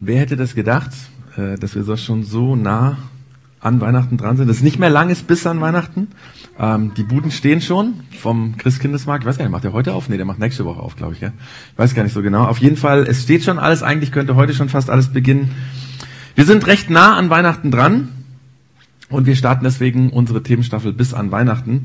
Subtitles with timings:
[0.00, 0.92] Wer hätte das gedacht,
[1.36, 2.98] äh, dass wir so schon so nah
[3.58, 4.46] an Weihnachten dran sind?
[4.48, 6.06] Dass es nicht mehr lang ist bis an Weihnachten.
[6.56, 9.24] Ähm, die Buden stehen schon vom Christkindesmarkt.
[9.24, 10.08] Ich weiß gar nicht, macht der heute auf?
[10.08, 11.20] Nee, der macht nächste Woche auf, glaube ich.
[11.20, 11.32] Ja?
[11.72, 12.44] Ich weiß gar nicht so genau.
[12.44, 13.82] Auf jeden Fall, es steht schon alles.
[13.82, 15.50] Eigentlich könnte heute schon fast alles beginnen.
[16.36, 18.10] Wir sind recht nah an Weihnachten dran.
[19.10, 21.84] Und wir starten deswegen unsere Themenstaffel bis an Weihnachten.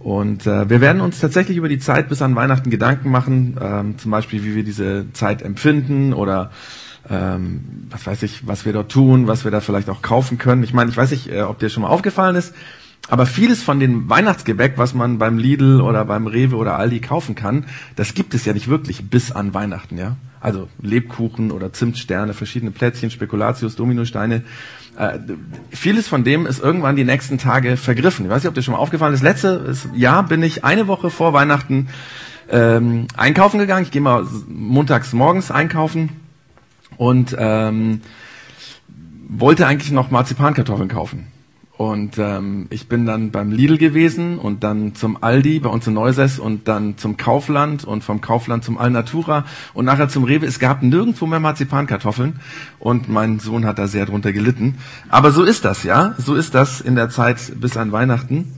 [0.00, 3.96] Und äh, wir werden uns tatsächlich über die Zeit bis an Weihnachten Gedanken machen, ähm,
[3.96, 6.50] zum Beispiel, wie wir diese Zeit empfinden oder
[7.10, 10.62] ähm, was weiß ich, was wir dort tun, was wir da vielleicht auch kaufen können.
[10.62, 12.54] Ich meine, ich weiß nicht, äh, ob dir schon mal aufgefallen ist,
[13.08, 17.34] aber vieles von dem Weihnachtsgebäck, was man beim Lidl oder beim Rewe oder Aldi kaufen
[17.34, 20.16] kann, das gibt es ja nicht wirklich bis an Weihnachten, ja.
[20.40, 24.42] Also Lebkuchen oder Zimtsterne, verschiedene Plätzchen, Spekulatius, Dominosteine.
[24.98, 25.18] Äh,
[25.70, 28.26] vieles von dem ist irgendwann die nächsten Tage vergriffen.
[28.26, 29.22] Ich weiß nicht, ob dir schon mal aufgefallen ist.
[29.22, 31.88] Letztes Jahr bin ich eine Woche vor Weihnachten
[32.50, 33.84] ähm, einkaufen gegangen.
[33.84, 36.10] Ich gehe mal montags morgens einkaufen
[36.96, 38.00] und ähm,
[39.28, 41.26] wollte eigentlich noch Marzipankartoffeln kaufen.
[41.76, 45.94] Und ähm, ich bin dann beim Lidl gewesen und dann zum Aldi bei uns in
[45.94, 50.46] Neusess und dann zum Kaufland und vom Kaufland zum Alnatura und nachher zum Rewe.
[50.46, 52.38] Es gab nirgendwo mehr Marzipankartoffeln
[52.78, 54.76] und mein Sohn hat da sehr drunter gelitten.
[55.08, 56.14] Aber so ist das, ja.
[56.16, 58.52] So ist das in der Zeit bis an Weihnachten.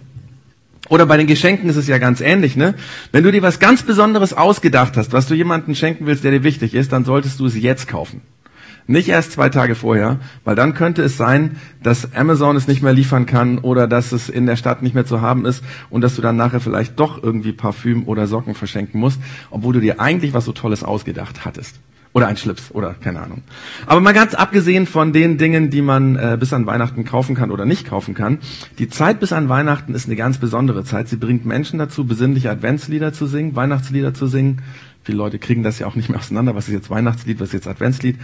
[0.88, 2.74] Oder bei den Geschenken ist es ja ganz ähnlich, ne?
[3.12, 6.44] Wenn du dir was ganz Besonderes ausgedacht hast, was du jemandem schenken willst, der dir
[6.44, 8.22] wichtig ist, dann solltest du es jetzt kaufen.
[8.88, 12.92] Nicht erst zwei Tage vorher, weil dann könnte es sein, dass Amazon es nicht mehr
[12.92, 16.14] liefern kann oder dass es in der Stadt nicht mehr zu haben ist und dass
[16.14, 19.20] du dann nachher vielleicht doch irgendwie Parfüm oder Socken verschenken musst,
[19.50, 21.80] obwohl du dir eigentlich was so Tolles ausgedacht hattest.
[22.16, 23.42] Oder ein Schlips oder keine Ahnung.
[23.84, 27.50] Aber mal ganz abgesehen von den Dingen, die man äh, bis an Weihnachten kaufen kann
[27.50, 28.38] oder nicht kaufen kann,
[28.78, 31.08] die Zeit bis an Weihnachten ist eine ganz besondere Zeit.
[31.08, 34.62] Sie bringt Menschen dazu, besinnliche Adventslieder zu singen, Weihnachtslieder zu singen.
[35.02, 37.52] Viele Leute kriegen das ja auch nicht mehr auseinander, was ist jetzt Weihnachtslied, was ist
[37.52, 38.16] jetzt Adventslied.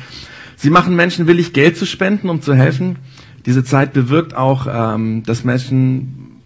[0.56, 2.96] Sie machen Menschen willig, Geld zu spenden, um zu helfen.
[3.44, 6.40] Diese Zeit bewirkt auch, ähm, dass Menschen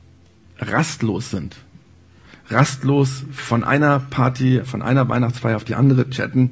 [0.58, 1.54] rastlos sind.
[2.50, 6.50] Rastlos von einer Party, von einer Weihnachtsfeier auf die andere chatten.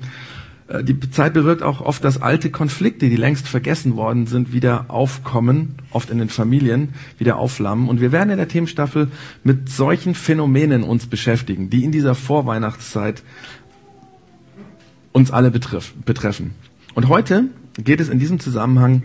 [0.74, 4.86] Äh, die Zeit bewirkt auch oft, dass alte Konflikte, die längst vergessen worden sind, wieder
[4.88, 7.88] aufkommen, oft in den Familien, wieder aufflammen.
[7.88, 9.08] Und wir werden in der Themenstaffel
[9.42, 13.22] mit solchen Phänomenen uns beschäftigen, die in dieser Vorweihnachtszeit
[15.12, 16.52] uns alle betreff, betreffen.
[16.94, 17.44] Und heute
[17.82, 19.02] geht es in diesem Zusammenhang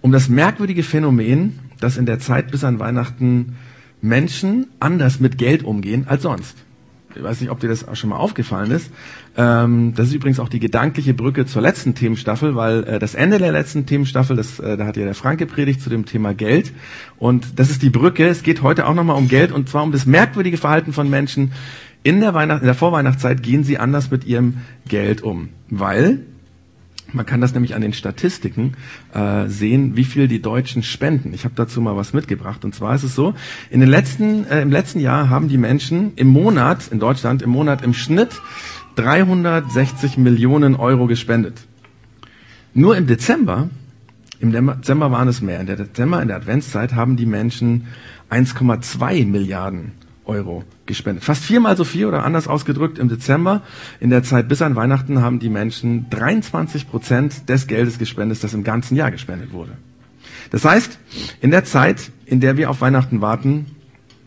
[0.00, 3.56] um das merkwürdige Phänomen, dass in der Zeit bis an Weihnachten
[4.00, 6.56] Menschen anders mit Geld umgehen als sonst.
[7.14, 8.90] Ich weiß nicht, ob dir das auch schon mal aufgefallen ist.
[9.36, 13.38] Ähm, das ist übrigens auch die gedankliche Brücke zur letzten Themenstaffel, weil äh, das Ende
[13.38, 16.72] der letzten Themenstaffel, das, äh, da hat ja der Frank gepredigt zu dem Thema Geld.
[17.18, 18.26] Und das ist die Brücke.
[18.28, 21.52] Es geht heute auch nochmal um Geld und zwar um das merkwürdige Verhalten von Menschen.
[22.02, 24.58] In der, Weihnacht, in der Vorweihnachtszeit gehen sie anders mit ihrem
[24.88, 26.20] Geld um, weil
[27.14, 28.74] man kann das nämlich an den Statistiken
[29.14, 31.32] äh, sehen, wie viel die Deutschen spenden.
[31.34, 32.64] Ich habe dazu mal was mitgebracht.
[32.64, 33.34] Und zwar ist es so:
[33.70, 37.50] In den letzten, äh, im letzten Jahr haben die Menschen im Monat in Deutschland im
[37.50, 38.40] Monat im Schnitt
[38.96, 41.66] 360 Millionen Euro gespendet.
[42.74, 43.68] Nur im Dezember,
[44.40, 45.60] im Dezember waren es mehr.
[45.60, 47.86] In der Dezember in der Adventszeit haben die Menschen
[48.30, 49.92] 1,2 Milliarden
[50.24, 51.24] Euro gespendet.
[51.24, 53.62] Fast viermal so viel oder anders ausgedrückt im Dezember.
[54.00, 58.54] In der Zeit bis an Weihnachten haben die Menschen 23 Prozent des Geldes gespendet, das
[58.54, 59.72] im ganzen Jahr gespendet wurde.
[60.50, 60.98] Das heißt,
[61.40, 63.66] in der Zeit, in der wir auf Weihnachten warten,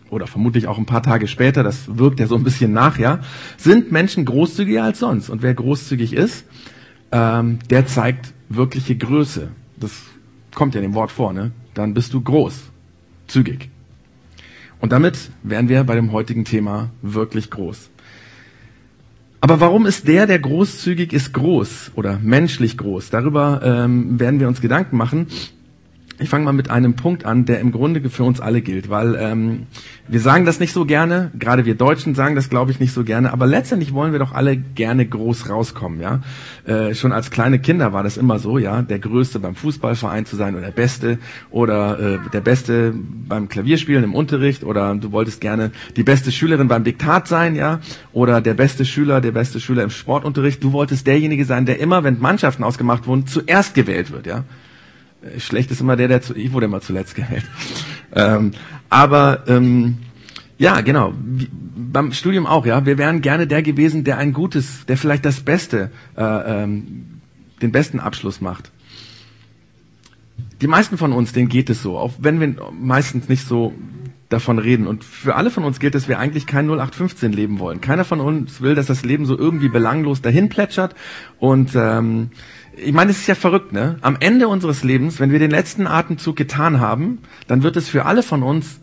[0.10, 3.20] oder vermutlich auch ein paar Tage später, das wirkt ja so ein bisschen nach, ja,
[3.58, 5.30] sind Menschen großzügiger als sonst.
[5.30, 6.46] Und wer großzügig ist,
[7.12, 9.50] ähm, der zeigt wirkliche Größe.
[9.78, 9.92] Das
[10.54, 11.52] kommt ja dem Wort vor, ne?
[11.74, 12.72] Dann bist du groß,
[13.28, 13.70] zügig.
[14.80, 17.90] Und damit wären wir bei dem heutigen Thema wirklich groß.
[19.42, 23.12] Aber warum ist der, der großzügig ist, groß oder menschlich groß?
[23.12, 25.28] Darüber ähm, werden wir uns Gedanken machen.
[26.18, 29.16] Ich fange mal mit einem Punkt an, der im Grunde für uns alle gilt, weil
[29.20, 29.68] ähm,
[30.08, 33.04] wir sagen das nicht so gerne, gerade wir Deutschen sagen das, glaube ich, nicht so
[33.04, 36.22] gerne, aber letztendlich wollen wir doch alle gerne groß rauskommen, ja.
[36.66, 40.38] Äh, schon als kleine Kinder war das immer so, ja, der Größte beim Fußballverein zu
[40.38, 41.20] sein oder der Beste
[41.52, 42.94] oder äh, der Beste
[43.28, 47.82] beim Klavierspielen im Unterricht oder du wolltest gerne die beste Schülerin beim Diktat sein, ja,
[48.14, 50.64] oder der beste Schüler, der beste Schüler im Sportunterricht.
[50.64, 54.46] Du wolltest derjenige sein, der immer, wenn Mannschaften ausgemacht wurden, zuerst gewählt wird, ja.
[55.26, 57.46] Äh, schlecht ist immer der, der zu, ich wurde immer zuletzt gewählt.
[58.18, 58.52] Ähm,
[58.90, 59.98] aber ähm,
[60.58, 61.14] ja, genau.
[61.22, 62.86] Wie, beim Studium auch, ja.
[62.86, 66.24] Wir wären gerne der gewesen, der ein gutes, der vielleicht das Beste, äh,
[66.64, 67.20] ähm,
[67.62, 68.72] den besten Abschluss macht.
[70.62, 73.74] Die meisten von uns, denen geht es so, auch wenn wir meistens nicht so
[74.30, 74.88] davon reden.
[74.88, 77.82] Und für alle von uns gilt, dass wir eigentlich kein 0815 leben wollen.
[77.82, 80.96] Keiner von uns will, dass das Leben so irgendwie belanglos dahin plätschert.
[81.40, 82.32] Und ähm,
[82.78, 83.98] ich meine, es ist ja verrückt, ne?
[84.02, 88.06] Am Ende unseres Lebens, wenn wir den letzten Atemzug getan haben, dann wird es für
[88.06, 88.80] alle von uns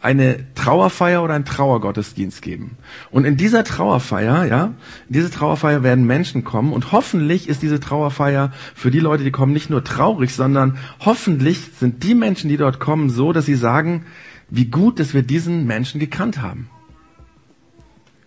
[0.00, 2.76] eine Trauerfeier oder ein Trauergottesdienst geben.
[3.10, 4.66] Und in dieser Trauerfeier, ja,
[5.08, 9.32] in diese Trauerfeier werden Menschen kommen und hoffentlich ist diese Trauerfeier für die Leute, die
[9.32, 13.56] kommen, nicht nur traurig, sondern hoffentlich sind die Menschen, die dort kommen, so, dass sie
[13.56, 14.04] sagen,
[14.48, 16.68] wie gut, dass wir diesen Menschen gekannt haben.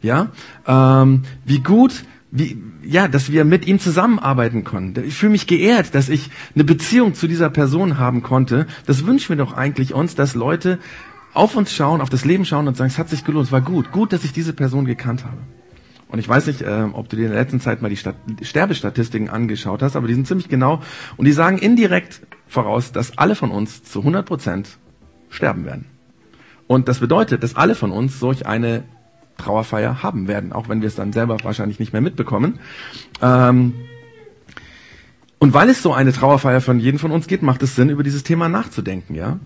[0.01, 0.31] Ja,
[0.65, 5.03] ähm, wie gut, wie, ja, dass wir mit ihm zusammenarbeiten konnten.
[5.05, 8.67] Ich fühle mich geehrt, dass ich eine Beziehung zu dieser Person haben konnte.
[8.85, 10.79] Das wünschen wir doch eigentlich uns, dass Leute
[11.33, 13.61] auf uns schauen, auf das Leben schauen und sagen, es hat sich gelohnt, es war
[13.61, 15.37] gut, gut, dass ich diese Person gekannt habe.
[16.07, 18.15] Und ich weiß nicht, äh, ob du dir in der letzten Zeit mal die Stat
[18.41, 20.81] Sterbestatistiken angeschaut hast, aber die sind ziemlich genau
[21.17, 24.79] und die sagen indirekt voraus, dass alle von uns zu 100 Prozent
[25.29, 25.85] sterben werden.
[26.65, 28.83] Und das bedeutet, dass alle von uns solch eine
[29.39, 32.59] Trauerfeier haben werden, auch wenn wir es dann selber wahrscheinlich nicht mehr mitbekommen.
[33.21, 33.73] Ähm,
[35.39, 38.03] und weil es so eine Trauerfeier von jedem von uns geht, macht es Sinn, über
[38.03, 39.39] dieses Thema nachzudenken, ja.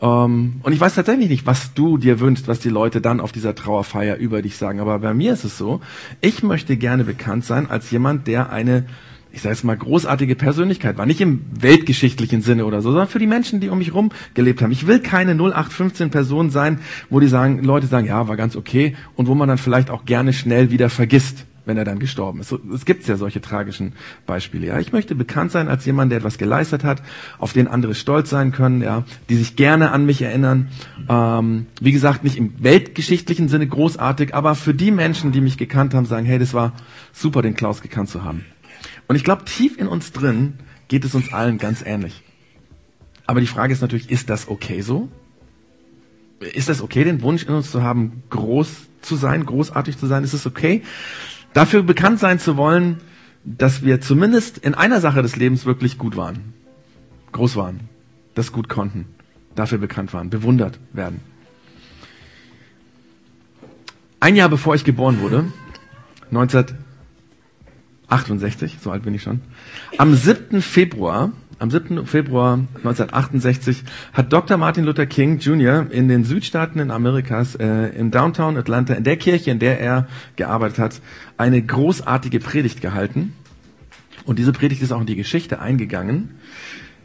[0.00, 3.32] Ähm, und ich weiß tatsächlich nicht, was du dir wünschst, was die Leute dann auf
[3.32, 4.78] dieser Trauerfeier über dich sagen.
[4.78, 5.80] Aber bei mir ist es so,
[6.20, 8.86] ich möchte gerne bekannt sein als jemand, der eine
[9.32, 11.06] ich sage jetzt mal, großartige Persönlichkeit war.
[11.06, 14.62] Nicht im weltgeschichtlichen Sinne oder so, sondern für die Menschen, die um mich rum gelebt
[14.62, 14.72] haben.
[14.72, 16.80] Ich will keine 0815 Person sein,
[17.10, 20.04] wo die sagen, Leute sagen, ja, war ganz okay und wo man dann vielleicht auch
[20.04, 22.50] gerne schnell wieder vergisst, wenn er dann gestorben ist.
[22.74, 23.92] es gibt ja solche tragischen
[24.26, 24.68] Beispiele.
[24.68, 27.02] Ja, ich möchte bekannt sein als jemand, der etwas geleistet hat,
[27.38, 30.68] auf den andere stolz sein können, ja, die sich gerne an mich erinnern.
[31.10, 35.92] Ähm, wie gesagt, nicht im weltgeschichtlichen Sinne großartig, aber für die Menschen, die mich gekannt
[35.92, 36.72] haben, sagen, hey, das war
[37.12, 38.46] super, den Klaus gekannt zu haben.
[39.06, 40.54] Und ich glaube, tief in uns drin
[40.88, 42.22] geht es uns allen ganz ähnlich.
[43.26, 45.08] Aber die Frage ist natürlich, ist das okay so?
[46.40, 48.70] Ist das okay, den Wunsch in uns zu haben, groß
[49.02, 50.24] zu sein, großartig zu sein?
[50.24, 50.82] Ist es okay,
[51.52, 52.98] dafür bekannt sein zu wollen,
[53.44, 56.54] dass wir zumindest in einer Sache des Lebens wirklich gut waren,
[57.32, 57.80] groß waren,
[58.34, 59.06] das gut konnten,
[59.54, 61.20] dafür bekannt waren, bewundert werden?
[64.20, 65.52] Ein Jahr bevor ich geboren wurde,
[66.30, 66.64] 19
[68.08, 69.40] 68, so alt bin ich schon.
[69.98, 70.62] Am 7.
[70.62, 72.06] Februar, am 7.
[72.06, 73.82] Februar 1968
[74.12, 74.56] hat Dr.
[74.56, 75.86] Martin Luther King Jr.
[75.90, 80.06] in den Südstaaten in Amerikas, äh, in Downtown Atlanta, in der Kirche, in der er
[80.36, 81.00] gearbeitet hat,
[81.36, 83.34] eine großartige Predigt gehalten.
[84.24, 86.37] Und diese Predigt ist auch in die Geschichte eingegangen.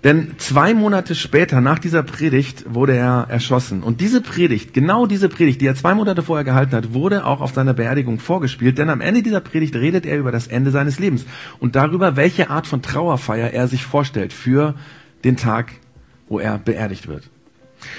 [0.03, 3.83] Denn zwei Monate später, nach dieser Predigt, wurde er erschossen.
[3.83, 7.39] Und diese Predigt, genau diese Predigt, die er zwei Monate vorher gehalten hat, wurde auch
[7.39, 8.77] auf seiner Beerdigung vorgespielt.
[8.77, 11.25] Denn am Ende dieser Predigt redet er über das Ende seines Lebens
[11.59, 14.75] und darüber, welche Art von Trauerfeier er sich vorstellt für
[15.23, 15.71] den Tag,
[16.27, 17.29] wo er beerdigt wird.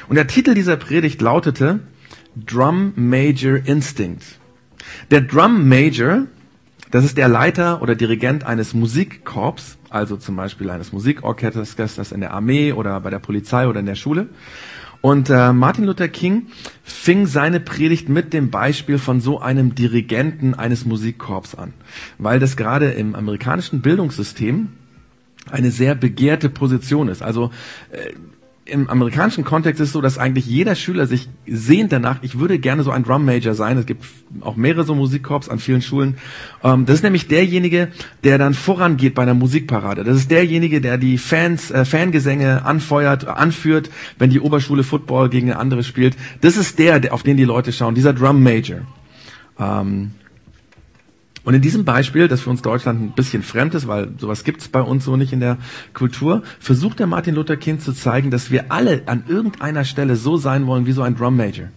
[0.09, 1.81] Und der Titel dieser Predigt lautete
[2.37, 4.25] Drum Major Instinct.
[5.11, 6.27] Der Drum Major,
[6.91, 12.33] das ist der Leiter oder Dirigent eines Musikkorps, also zum Beispiel eines Musikorchesters in der
[12.33, 14.29] Armee oder bei der Polizei oder in der Schule.
[15.01, 16.47] Und äh, Martin Luther King
[16.83, 21.75] fing seine Predigt mit dem Beispiel von so einem Dirigenten eines Musikkorps an,
[22.19, 24.71] weil das gerade im amerikanischen Bildungssystem
[25.51, 27.23] eine sehr begehrte Position ist.
[27.23, 27.51] Also
[27.91, 28.15] äh,
[28.67, 32.59] im amerikanischen Kontext ist es so, dass eigentlich jeder Schüler sich sehnt danach, ich würde
[32.59, 33.77] gerne so ein Drum Major sein.
[33.77, 34.05] Es gibt
[34.41, 36.17] auch mehrere so Musikkorps an vielen Schulen.
[36.63, 37.89] Ähm, das ist nämlich derjenige,
[38.23, 40.05] der dann vorangeht bei einer Musikparade.
[40.05, 45.51] Das ist derjenige, der die Fans, äh, Fangesänge anfeuert, anführt, wenn die Oberschule Football gegen
[45.51, 46.17] eine andere spielt.
[46.41, 48.81] Das ist der, auf den die Leute schauen, dieser Drum Major.
[49.59, 50.13] Ähm,
[51.45, 54.69] und in diesem Beispiel, das für uns Deutschland ein bisschen fremd ist, weil sowas gibt's
[54.69, 55.59] bei uns so nicht in der
[55.93, 60.39] Kultur, versucht der Martin Luther King zu zeigen, dass wir alle an irgendeiner Stelle so
[60.39, 61.69] sein wollen wie so ein Drum Major.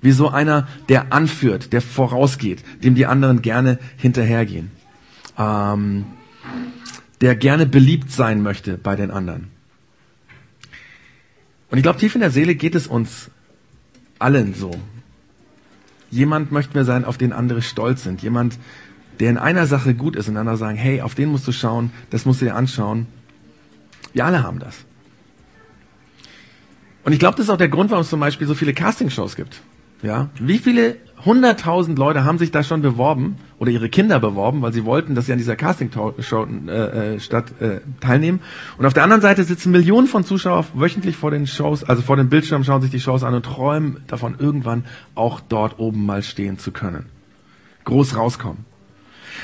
[0.00, 4.70] Wie so einer, der anführt, der vorausgeht, dem die anderen gerne hinterhergehen.
[5.36, 6.04] Ähm,
[7.20, 9.48] der gerne beliebt sein möchte bei den anderen.
[11.70, 13.30] Und ich glaube, tief in der Seele geht es uns
[14.20, 14.70] allen so.
[16.10, 18.22] Jemand möchten wir sein, auf den andere stolz sind.
[18.22, 18.58] Jemand,
[19.20, 21.90] der in einer Sache gut ist und andere sagen, hey, auf den musst du schauen,
[22.10, 23.06] das musst du dir anschauen.
[24.12, 24.84] Wir alle haben das.
[27.04, 29.36] Und ich glaube, das ist auch der Grund, warum es zum Beispiel so viele Castingshows
[29.36, 29.60] gibt.
[30.02, 34.72] Ja, wie viele hunderttausend Leute haben sich da schon beworben oder ihre Kinder beworben, weil
[34.72, 36.14] sie wollten, dass sie an dieser Castingshow
[36.68, 36.70] äh,
[37.14, 38.40] äh, statt äh, teilnehmen.
[38.76, 42.16] Und auf der anderen Seite sitzen Millionen von Zuschauern wöchentlich vor den Shows, also vor
[42.16, 44.84] dem Bildschirm, schauen sich die Shows an und träumen davon, irgendwann
[45.14, 47.06] auch dort oben mal stehen zu können,
[47.84, 48.64] groß rauskommen.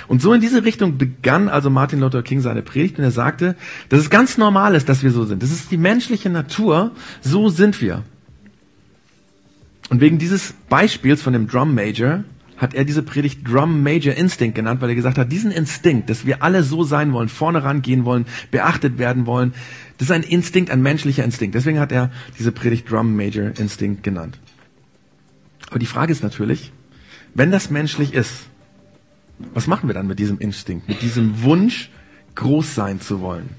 [0.09, 3.56] Und so in diese Richtung begann also Martin Luther King seine Predigt und er sagte,
[3.88, 5.42] dass es ganz normal ist, dass wir so sind.
[5.42, 8.04] Das ist die menschliche Natur, so sind wir.
[9.89, 12.25] Und wegen dieses Beispiels von dem Drum Major
[12.57, 16.27] hat er diese Predigt Drum Major Instinct genannt, weil er gesagt hat, diesen Instinkt, dass
[16.27, 19.53] wir alle so sein wollen, vorne rangehen wollen, beachtet werden wollen,
[19.99, 21.55] das ist ein Instinkt, ein menschlicher Instinkt.
[21.55, 24.39] Deswegen hat er diese Predigt Drum Major Instinct genannt.
[25.71, 26.73] Aber die Frage ist natürlich,
[27.35, 28.47] wenn das menschlich ist,
[29.55, 31.91] was machen wir dann mit diesem Instinkt, mit diesem Wunsch,
[32.35, 33.51] groß sein zu wollen?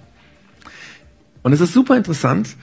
[1.41, 2.55] Und es ist super interessant,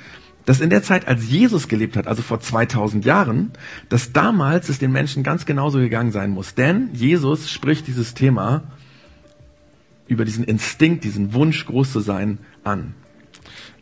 [0.51, 3.53] dass in der Zeit, als Jesus gelebt hat, also vor 2000 Jahren,
[3.89, 6.57] dass damals es den Menschen ganz genauso gegangen sein muss.
[6.57, 8.65] Denn Jesus spricht dieses Thema
[10.09, 12.95] über diesen Instinkt, diesen Wunsch, groß zu sein, an.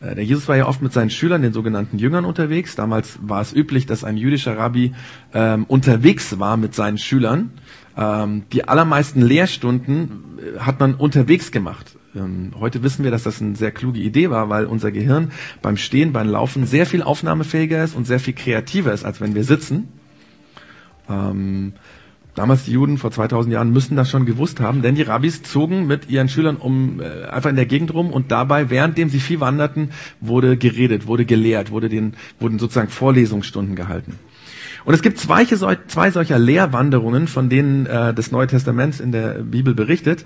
[0.03, 2.77] Äh, der Jesus war ja oft mit seinen Schülern, den sogenannten Jüngern, unterwegs.
[2.77, 4.93] Damals war es üblich, dass ein jüdischer Rabbi
[5.33, 7.49] ähm, unterwegs war mit seinen Schülern.
[7.97, 11.98] Ähm, die allermeisten Lehrstunden äh, hat man unterwegs gemacht.
[12.19, 15.31] Ähm, heute wissen wir, dass das eine sehr kluge Idee war, weil unser Gehirn
[15.63, 19.35] beim Stehen, beim Laufen sehr viel aufnahmefähiger ist und sehr viel kreativer ist, als wenn
[19.35, 19.89] wir sitzen.
[21.09, 21.73] Ähm,
[22.35, 25.87] damals die Juden vor 2000 Jahren müssen das schon gewusst haben, denn die Rabbis zogen
[25.87, 29.41] mit ihren Schülern um äh, einfach in der Gegend rum und dabei, währenddem sie viel
[29.41, 34.19] wanderten, wurde geredet, wurde gelehrt, wurde den, wurden sozusagen Vorlesungsstunden gehalten.
[34.85, 39.41] Und es gibt zwei, zwei solcher Lehrwanderungen, von denen äh, das Neue Testament in der
[39.41, 40.25] Bibel berichtet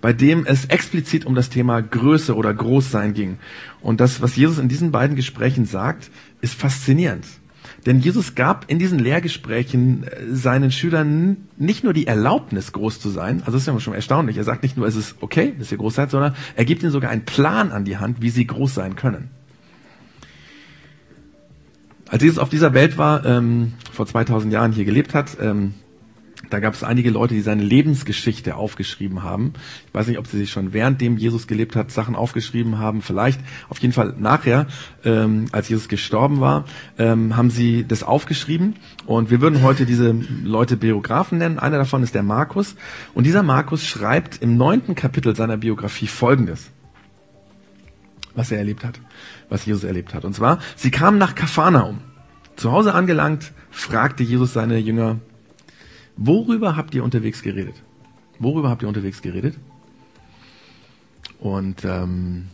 [0.00, 3.38] bei dem es explizit um das Thema Größe oder Großsein ging.
[3.80, 6.10] Und das, was Jesus in diesen beiden Gesprächen sagt,
[6.40, 7.26] ist faszinierend.
[7.86, 13.10] Denn Jesus gab in diesen Lehrgesprächen äh, seinen Schülern nicht nur die Erlaubnis, groß zu
[13.10, 15.70] sein, also das ist ja schon erstaunlich, er sagt nicht nur, es ist okay, dass
[15.70, 18.46] ihr groß seid, sondern er gibt ihnen sogar einen Plan an die Hand, wie sie
[18.46, 19.28] groß sein können.
[22.08, 25.74] Als Jesus auf dieser Welt war, ähm, vor 2000 Jahren hier gelebt hat, ähm,
[26.50, 29.52] da gab es einige Leute, die seine Lebensgeschichte aufgeschrieben haben.
[29.86, 33.02] Ich weiß nicht, ob sie sich schon währenddem Jesus gelebt hat, Sachen aufgeschrieben haben.
[33.02, 34.66] Vielleicht, auf jeden Fall nachher,
[35.04, 36.64] ähm, als Jesus gestorben war,
[36.98, 38.76] ähm, haben sie das aufgeschrieben.
[39.06, 41.58] Und wir würden heute diese Leute Biografen nennen.
[41.58, 42.76] Einer davon ist der Markus.
[43.14, 46.70] Und dieser Markus schreibt im neunten Kapitel seiner Biografie Folgendes
[48.34, 49.00] was er erlebt hat,
[49.48, 50.24] was Jesus erlebt hat.
[50.24, 52.00] Und zwar, sie kamen nach Kapharnaum.
[52.56, 55.20] Zu Hause angelangt, fragte Jesus seine Jünger,
[56.16, 57.74] Worüber habt ihr unterwegs geredet?
[58.38, 59.58] Worüber habt ihr unterwegs geredet?
[61.40, 62.46] Und ähm,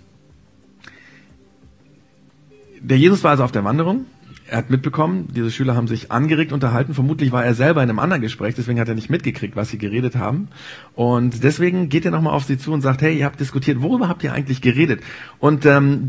[2.81, 4.07] der Jesus war also auf der Wanderung.
[4.49, 6.93] Er hat mitbekommen, diese Schüler haben sich angeregt unterhalten.
[6.93, 9.79] Vermutlich war er selber in einem anderen Gespräch, deswegen hat er nicht mitgekriegt, was sie
[9.79, 10.49] geredet haben.
[10.97, 14.09] Und deswegen geht er nochmal auf sie zu und sagt, hey, ihr habt diskutiert, worüber
[14.09, 15.03] habt ihr eigentlich geredet?
[15.39, 16.09] Und ähm,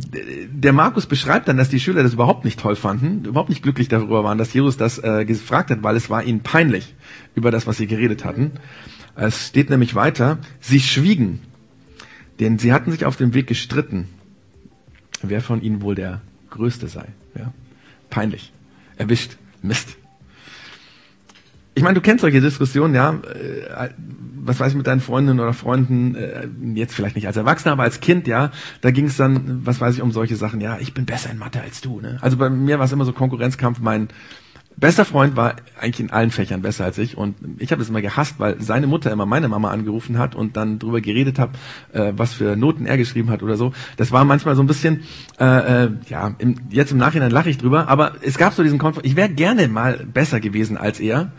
[0.51, 3.89] der Markus beschreibt dann, dass die Schüler das überhaupt nicht toll fanden, überhaupt nicht glücklich
[3.89, 6.95] darüber waren, dass Jesus das äh, gefragt hat, weil es war ihnen peinlich
[7.35, 8.53] über das, was sie geredet hatten.
[9.15, 11.41] Es steht nämlich weiter, sie schwiegen,
[12.39, 14.07] denn sie hatten sich auf dem Weg gestritten,
[15.21, 17.05] wer von ihnen wohl der Größte sei.
[17.37, 17.53] Ja?
[18.11, 18.53] Peinlich.
[18.97, 19.37] Erwischt.
[19.63, 19.97] Mist.
[21.73, 23.13] Ich meine, du kennst solche Diskussionen, ja.
[23.13, 23.89] Äh,
[24.43, 27.83] was weiß ich mit deinen Freundinnen oder Freunden, äh, jetzt vielleicht nicht als Erwachsener, aber
[27.83, 28.51] als Kind, ja.
[28.81, 31.37] Da ging es dann, was weiß ich, um solche Sachen, ja, ich bin besser in
[31.37, 32.17] Mathe als du, ne?
[32.21, 34.09] Also bei mir war es immer so Konkurrenzkampf, mein
[34.77, 38.01] bester Freund war eigentlich in allen Fächern besser als ich und ich habe das immer
[38.01, 41.51] gehasst, weil seine Mutter immer meine Mama angerufen hat und dann drüber geredet hat,
[41.93, 43.73] äh, was für Noten er geschrieben hat oder so.
[43.97, 45.03] Das war manchmal so ein bisschen,
[45.39, 48.79] äh, äh, ja, im, jetzt im Nachhinein lache ich drüber, aber es gab so diesen
[48.79, 49.05] Konflikt.
[49.05, 51.31] Ich wäre gerne mal besser gewesen als er.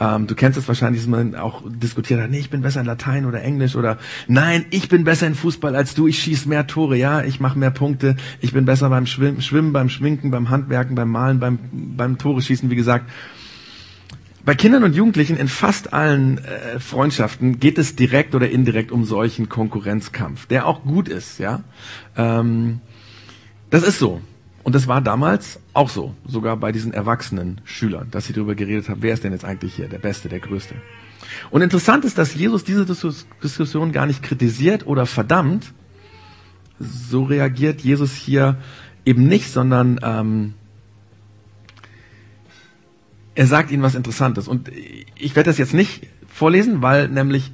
[0.00, 2.86] Ähm, du kennst es wahrscheinlich, dass man auch diskutiert hat, nee, ich bin besser in
[2.86, 6.66] Latein oder Englisch oder nein, ich bin besser in Fußball als du, ich schieß mehr
[6.66, 10.48] Tore, ja, ich mache mehr Punkte, ich bin besser beim Schwimmen, Schwimmen, beim Schminken, beim
[10.48, 13.10] Handwerken, beim Malen, beim, beim Tore schießen, wie gesagt gesagt,
[14.44, 19.04] bei Kindern und Jugendlichen in fast allen äh, Freundschaften geht es direkt oder indirekt um
[19.04, 21.64] solchen Konkurrenzkampf, der auch gut ist, ja.
[22.16, 22.80] Ähm,
[23.70, 24.20] das ist so.
[24.62, 28.88] Und das war damals auch so, sogar bei diesen erwachsenen Schülern, dass sie darüber geredet
[28.88, 30.76] haben, wer ist denn jetzt eigentlich hier der Beste, der Größte.
[31.50, 35.72] Und interessant ist, dass Jesus diese Diskussion gar nicht kritisiert oder verdammt.
[36.78, 38.58] So reagiert Jesus hier
[39.04, 40.54] eben nicht, sondern ähm,
[43.36, 44.48] er sagt ihnen was Interessantes.
[44.48, 44.70] Und
[45.14, 47.52] ich werde das jetzt nicht vorlesen, weil nämlich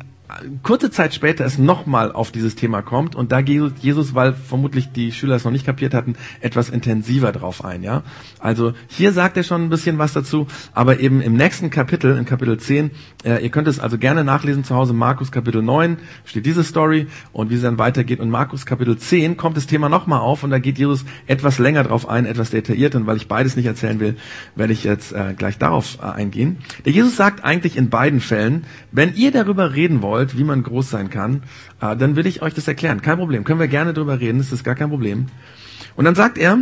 [0.62, 4.92] kurze Zeit später es nochmal auf dieses Thema kommt und da geht Jesus, weil vermutlich
[4.92, 8.02] die Schüler es noch nicht kapiert hatten, etwas intensiver drauf ein, ja.
[8.38, 12.24] Also hier sagt er schon ein bisschen was dazu, aber eben im nächsten Kapitel, in
[12.24, 12.90] Kapitel 10,
[13.24, 17.06] äh, ihr könnt es also gerne nachlesen zu Hause, Markus Kapitel 9 steht diese Story
[17.32, 20.50] und wie es dann weitergeht und Markus Kapitel 10 kommt das Thema nochmal auf und
[20.50, 24.00] da geht Jesus etwas länger drauf ein, etwas detailliert und weil ich beides nicht erzählen
[24.00, 24.16] will,
[24.54, 26.58] werde ich jetzt äh, gleich darauf äh, eingehen.
[26.84, 30.62] Der Jesus sagt eigentlich in beiden Fällen, wenn ihr darüber reden wollt, wollt, wie man
[30.62, 31.42] groß sein kann,
[31.80, 33.02] äh, dann will ich euch das erklären.
[33.02, 33.44] Kein Problem.
[33.44, 34.38] Können wir gerne drüber reden.
[34.38, 35.26] Das ist gar kein Problem.
[35.96, 36.58] Und dann sagt er,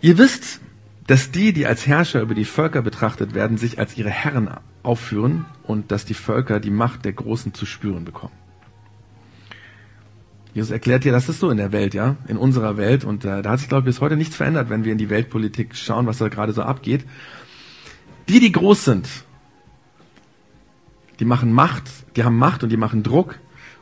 [0.00, 0.60] ihr wisst,
[1.06, 4.50] dass die, die als Herrscher über die Völker betrachtet werden, sich als ihre Herren
[4.82, 8.32] aufführen und dass die Völker die Macht der Großen zu spüren bekommen.
[10.54, 13.04] Jesus erklärt dir, das ist so in der Welt, ja, in unserer Welt.
[13.04, 15.10] Und äh, da hat sich, glaube ich, bis heute nichts verändert, wenn wir in die
[15.10, 17.04] Weltpolitik schauen, was da gerade so abgeht.
[18.28, 19.08] Die, die groß sind,
[21.20, 21.84] die machen Macht,
[22.16, 23.38] die haben Macht und die machen Druck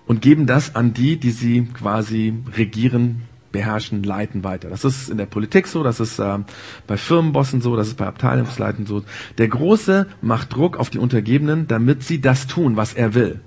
[0.06, 3.22] und geben das an die, die sie quasi regieren,
[3.52, 4.70] beherrschen, leiten weiter.
[4.70, 6.38] Das ist in der Politik so, das ist äh,
[6.86, 9.04] bei Firmenbossen so, das ist bei Abteilungsleitern so.
[9.38, 13.40] Der Große macht Druck auf die Untergebenen, damit sie das tun, was er will.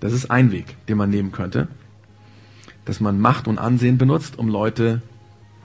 [0.00, 1.68] Das ist ein Weg, den man nehmen könnte.
[2.84, 5.02] Dass man Macht und Ansehen benutzt, um Leute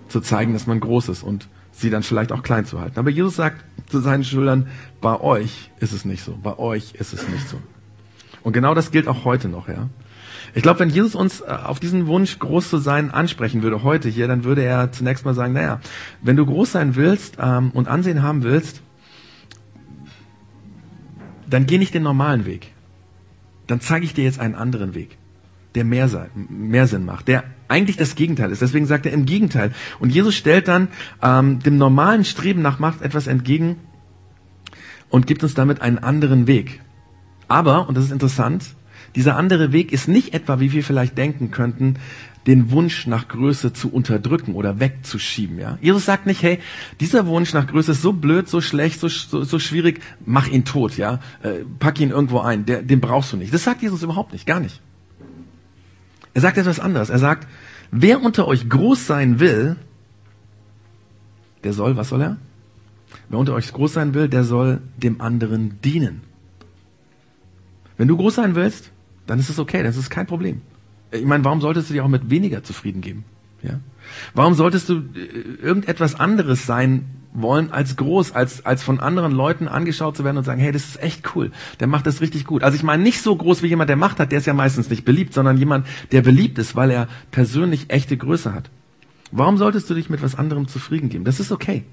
[0.08, 1.48] zu zeigen, dass man groß ist und
[1.82, 3.00] sie dann vielleicht auch klein zu halten.
[3.00, 4.68] Aber Jesus sagt zu seinen Schülern,
[5.02, 7.58] bei euch ist es nicht so, bei euch ist es nicht so.
[8.44, 9.90] Und genau das gilt auch heute noch, ja.
[10.54, 14.10] Ich glaube, wenn Jesus uns äh, auf diesen Wunsch, groß zu sein, ansprechen würde heute
[14.10, 15.80] hier, dann würde er zunächst mal sagen, naja,
[16.22, 18.82] wenn du groß sein willst ähm, und Ansehen haben willst,
[21.50, 22.74] dann geh nicht den normalen Weg
[23.72, 25.18] dann zeige ich dir jetzt einen anderen Weg,
[25.76, 28.62] der mehr, mehr Sinn macht, der eigentlich das Gegenteil ist.
[28.62, 29.72] Deswegen sagt er im Gegenteil.
[30.00, 30.90] Und Jesus stellt dann
[31.24, 33.78] ähm, dem normalen Streben nach Macht etwas entgegen
[35.10, 36.82] und gibt uns damit einen anderen Weg.
[37.48, 38.66] Aber, und das ist interessant,
[39.16, 41.96] dieser andere Weg ist nicht etwa, wie wir vielleicht denken könnten,
[42.48, 45.60] den Wunsch nach Größe zu unterdrücken oder wegzuschieben.
[45.60, 45.78] Ja?
[45.82, 46.60] Jesus sagt nicht, hey,
[47.00, 50.66] dieser Wunsch nach Größe ist so blöd, so schlecht, so, so, so schwierig, mach ihn
[50.66, 53.54] tot, ja, äh, pack ihn irgendwo ein, der, den brauchst du nicht.
[53.54, 54.82] Das sagt Jesus überhaupt nicht, gar nicht.
[56.34, 57.10] Er sagt etwas anderes.
[57.10, 57.48] Er sagt,
[57.92, 59.76] wer unter euch groß sein will,
[61.64, 62.38] der soll, was soll er?
[63.30, 66.22] Wer unter euch groß sein will, der soll dem anderen dienen.
[67.98, 68.92] Wenn du groß sein willst,
[69.28, 70.62] dann ist es okay, das ist kein Problem.
[71.12, 73.26] Ich meine, warum solltest du dich auch mit weniger zufrieden geben?
[73.62, 73.80] Ja?
[74.34, 79.68] Warum solltest du äh, irgendetwas anderes sein wollen als groß, als, als von anderen Leuten
[79.68, 82.64] angeschaut zu werden und sagen, hey, das ist echt cool, der macht das richtig gut.
[82.64, 84.90] Also ich meine nicht so groß wie jemand, der Macht hat, der ist ja meistens
[84.90, 88.70] nicht beliebt, sondern jemand, der beliebt ist, weil er persönlich echte Größe hat.
[89.32, 91.24] Warum solltest du dich mit was anderem zufrieden geben?
[91.24, 91.84] Das ist okay.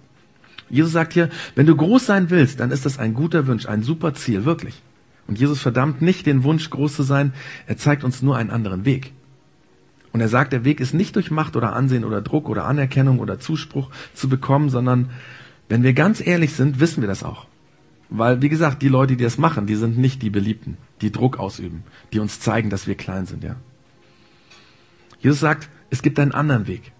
[0.70, 3.82] Jesus sagt hier, wenn du groß sein willst, dann ist das ein guter Wunsch, ein
[3.82, 4.82] super Ziel, wirklich.
[5.26, 7.32] Und Jesus verdammt nicht den Wunsch, groß zu sein.
[7.66, 9.12] Er zeigt uns nur einen anderen Weg.
[10.18, 13.20] Und er sagt, der Weg ist nicht durch Macht oder Ansehen oder Druck oder Anerkennung
[13.20, 15.10] oder Zuspruch zu bekommen, sondern
[15.68, 17.46] wenn wir ganz ehrlich sind, wissen wir das auch.
[18.10, 21.38] Weil, wie gesagt, die Leute, die das machen, die sind nicht die Beliebten, die Druck
[21.38, 23.54] ausüben, die uns zeigen, dass wir klein sind, ja.
[25.20, 26.90] Jesus sagt, es gibt einen anderen Weg.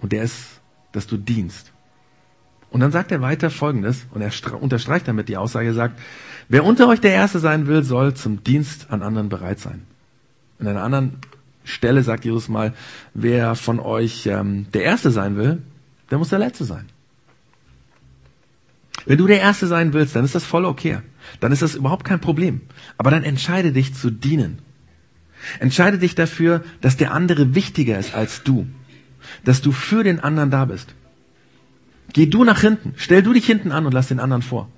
[0.00, 1.70] Und der ist, dass du dienst.
[2.70, 5.96] Und dann sagt er weiter Folgendes, und er unterstreicht damit die Aussage, sagt,
[6.48, 9.86] wer unter euch der Erste sein will, soll zum Dienst an anderen bereit sein.
[10.58, 11.20] In einer anderen
[11.70, 12.74] Stelle sagt Jesus mal,
[13.14, 15.62] wer von euch ähm, der Erste sein will,
[16.10, 16.86] der muss der Letzte sein.
[19.06, 20.98] Wenn du der Erste sein willst, dann ist das voll okay.
[21.40, 22.60] Dann ist das überhaupt kein Problem.
[22.98, 24.58] Aber dann entscheide dich zu dienen.
[25.58, 28.66] Entscheide dich dafür, dass der andere wichtiger ist als du.
[29.44, 30.94] Dass du für den anderen da bist.
[32.12, 32.94] Geh du nach hinten.
[32.96, 34.68] Stell du dich hinten an und lass den anderen vor.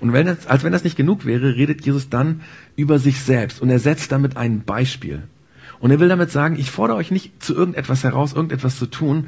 [0.00, 2.42] Und wenn das, als wenn das nicht genug wäre, redet Jesus dann
[2.76, 5.22] über sich selbst und er setzt damit ein Beispiel.
[5.80, 9.26] Und er will damit sagen, ich fordere euch nicht zu irgendetwas heraus, irgendetwas zu tun,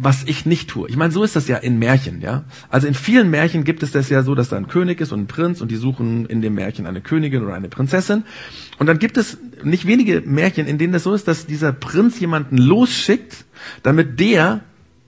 [0.00, 0.88] was ich nicht tue.
[0.88, 2.44] Ich meine, so ist das ja in Märchen, ja.
[2.68, 5.20] Also in vielen Märchen gibt es das ja so, dass da ein König ist und
[5.20, 8.24] ein Prinz und die suchen in dem Märchen eine Königin oder eine Prinzessin.
[8.78, 12.20] Und dann gibt es nicht wenige Märchen, in denen das so ist, dass dieser Prinz
[12.20, 13.44] jemanden losschickt,
[13.82, 14.60] damit der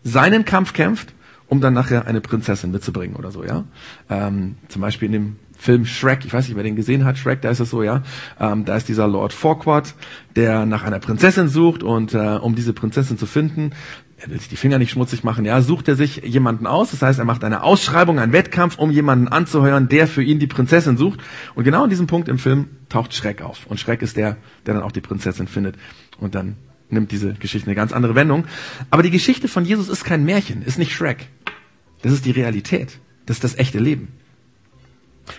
[0.02, 1.12] seinen Kampf kämpft,
[1.50, 3.64] um dann nachher eine Prinzessin mitzubringen oder so, ja.
[4.08, 7.42] Ähm, zum Beispiel in dem Film Shrek, ich weiß nicht, wer den gesehen hat, Shrek,
[7.42, 8.02] da ist es so, ja.
[8.38, 9.94] Ähm, da ist dieser Lord Farquaad,
[10.36, 13.72] der nach einer Prinzessin sucht und äh, um diese Prinzessin zu finden,
[14.16, 16.92] er will sich die Finger nicht schmutzig machen, ja, sucht er sich jemanden aus.
[16.92, 20.46] Das heißt, er macht eine Ausschreibung, einen Wettkampf, um jemanden anzuheuern, der für ihn die
[20.46, 21.20] Prinzessin sucht.
[21.56, 23.66] Und genau in diesem Punkt im Film taucht Schreck auf.
[23.66, 24.36] Und Schreck ist der,
[24.66, 25.76] der dann auch die Prinzessin findet.
[26.18, 26.56] Und dann
[26.92, 28.46] nimmt diese Geschichte eine ganz andere Wendung.
[28.90, 31.29] Aber die Geschichte von Jesus ist kein Märchen, ist nicht Shrek.
[32.03, 32.98] Das ist die Realität.
[33.26, 34.09] Das ist das echte Leben.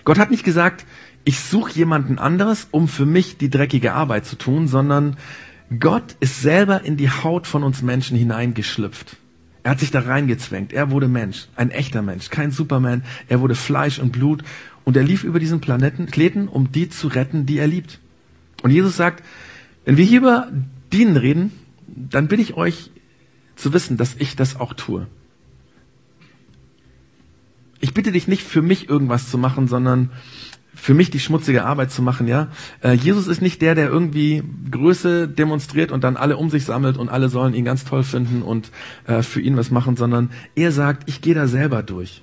[0.04, 0.86] Gott hat nicht gesagt,
[1.24, 5.16] ich suche jemanden anderes, um für mich die dreckige Arbeit zu tun, sondern
[5.78, 9.16] Gott ist selber in die Haut von uns Menschen hineingeschlüpft.
[9.62, 10.72] Er hat sich da reingezwängt.
[10.72, 13.04] Er wurde Mensch, ein echter Mensch, kein Superman.
[13.28, 14.42] Er wurde Fleisch und Blut
[14.84, 18.00] und er lief über diesen Planeten, Kleten, um die zu retten, die er liebt.
[18.62, 19.22] Und Jesus sagt,
[19.84, 20.48] wenn wir hier über
[20.92, 21.52] Dienen reden,
[21.86, 22.90] dann bitte ich euch
[23.56, 25.06] zu wissen, dass ich das auch tue.
[27.80, 30.10] Ich bitte dich nicht für mich irgendwas zu machen, sondern
[30.74, 32.48] für mich die schmutzige Arbeit zu machen, ja.
[32.82, 36.96] Äh, Jesus ist nicht der, der irgendwie Größe demonstriert und dann alle um sich sammelt
[36.96, 38.70] und alle sollen ihn ganz toll finden und
[39.06, 42.22] äh, für ihn was machen, sondern er sagt, ich gehe da selber durch.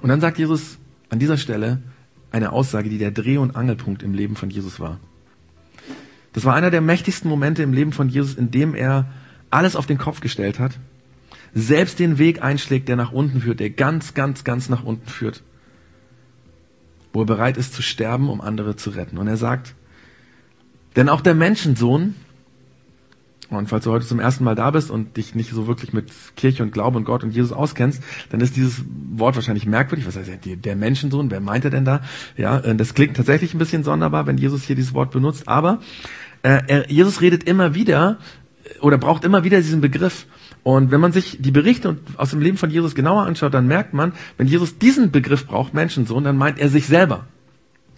[0.00, 0.78] Und dann sagt Jesus
[1.10, 1.82] an dieser Stelle
[2.30, 5.00] eine Aussage, die der Dreh- und Angelpunkt im Leben von Jesus war.
[6.38, 9.06] Das war einer der mächtigsten Momente im Leben von Jesus, in dem er
[9.50, 10.78] alles auf den Kopf gestellt hat
[11.54, 15.42] selbst den Weg einschlägt, der nach unten führt, der ganz, ganz, ganz nach unten führt,
[17.12, 19.18] wo er bereit ist zu sterben, um andere zu retten.
[19.18, 19.74] Und er sagt,
[20.96, 22.14] denn auch der Menschensohn,
[23.50, 26.12] und falls du heute zum ersten Mal da bist und dich nicht so wirklich mit
[26.36, 30.06] Kirche und Glaube und Gott und Jesus auskennst, dann ist dieses Wort wahrscheinlich merkwürdig.
[30.06, 31.30] Was heißt der Menschensohn?
[31.30, 32.02] Wer meint er denn da?
[32.36, 35.48] Ja, äh, das klingt tatsächlich ein bisschen sonderbar, wenn Jesus hier dieses Wort benutzt.
[35.48, 35.80] Aber
[36.42, 38.18] er, Jesus redet immer wieder
[38.80, 40.26] oder braucht immer wieder diesen Begriff.
[40.62, 43.94] Und wenn man sich die Berichte aus dem Leben von Jesus genauer anschaut, dann merkt
[43.94, 47.26] man, wenn Jesus diesen Begriff braucht, Menschensohn, dann meint er sich selber.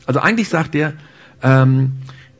[0.06, 0.94] Also eigentlich sagt er,
[1.42, 1.92] ähm,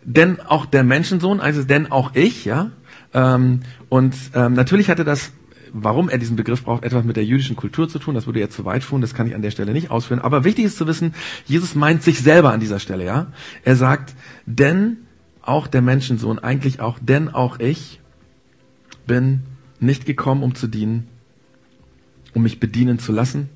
[0.05, 2.71] denn auch der Menschensohn, also denn auch ich, ja.
[3.13, 5.33] Ähm, und ähm, natürlich hatte das,
[5.73, 8.15] warum er diesen Begriff braucht, etwas mit der jüdischen Kultur zu tun.
[8.15, 10.21] Das würde jetzt zu weit führen, das kann ich an der Stelle nicht ausführen.
[10.21, 13.33] Aber wichtig ist zu wissen, Jesus meint sich selber an dieser Stelle, ja.
[13.65, 14.15] Er sagt,
[14.47, 14.99] denn
[15.51, 18.01] auch der Menschensohn, eigentlich auch, denn auch ich
[19.07, 19.43] bin
[19.81, 21.09] nicht gekommen, um zu dienen,
[22.35, 23.49] um mich bedienen zu lassen,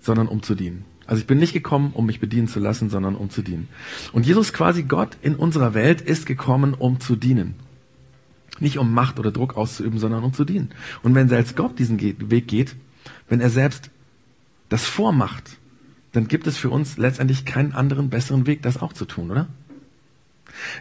[0.00, 0.84] sondern um zu dienen.
[1.06, 3.68] Also ich bin nicht gekommen, um mich bedienen zu lassen, sondern um zu dienen.
[4.12, 7.54] Und Jesus quasi Gott in unserer Welt ist gekommen, um zu dienen.
[8.58, 10.70] Nicht um Macht oder Druck auszuüben, sondern um zu dienen.
[11.04, 12.74] Und wenn selbst Gott diesen Weg geht,
[13.28, 13.90] wenn er selbst
[14.68, 15.58] das vormacht,
[16.10, 19.46] dann gibt es für uns letztendlich keinen anderen besseren Weg, das auch zu tun, oder?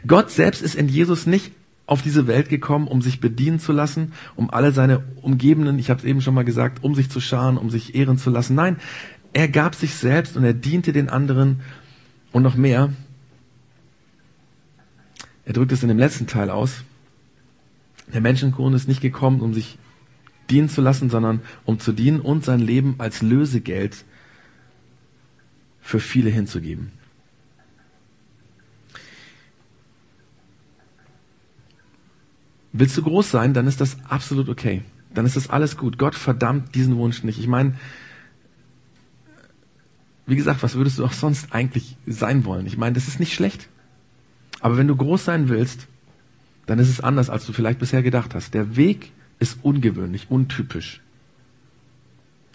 [0.08, 1.52] Gott selbst ist in Jesus nicht
[1.86, 6.00] auf diese Welt gekommen, um sich bedienen zu lassen, um alle seine Umgebenden, ich habe
[6.00, 8.54] es eben schon mal gesagt, um sich zu scharen, um sich ehren zu lassen.
[8.56, 8.78] Nein,
[9.34, 11.62] er gab sich selbst und er diente den anderen
[12.32, 12.94] und noch mehr.
[15.46, 16.84] Er drückt es in dem letzten Teil aus.
[18.14, 19.80] Der Menschensohn ist nicht gekommen, um sich
[20.50, 24.06] dienen zu lassen, sondern um zu dienen und sein Leben als Lösegeld
[25.82, 26.92] für viele hinzugeben.
[32.72, 34.84] Willst du groß sein, dann ist das absolut okay.
[35.14, 35.98] Dann ist das alles gut.
[35.98, 37.40] Gott verdammt diesen Wunsch nicht.
[37.40, 37.74] Ich meine,
[40.28, 42.68] wie gesagt, was würdest du auch sonst eigentlich sein wollen?
[42.68, 43.68] Ich meine, das ist nicht schlecht.
[44.60, 45.88] Aber wenn du groß sein willst,
[46.68, 48.54] dann ist es anders, als du vielleicht bisher gedacht hast.
[48.54, 51.02] Der Weg ist ungewöhnlich, untypisch.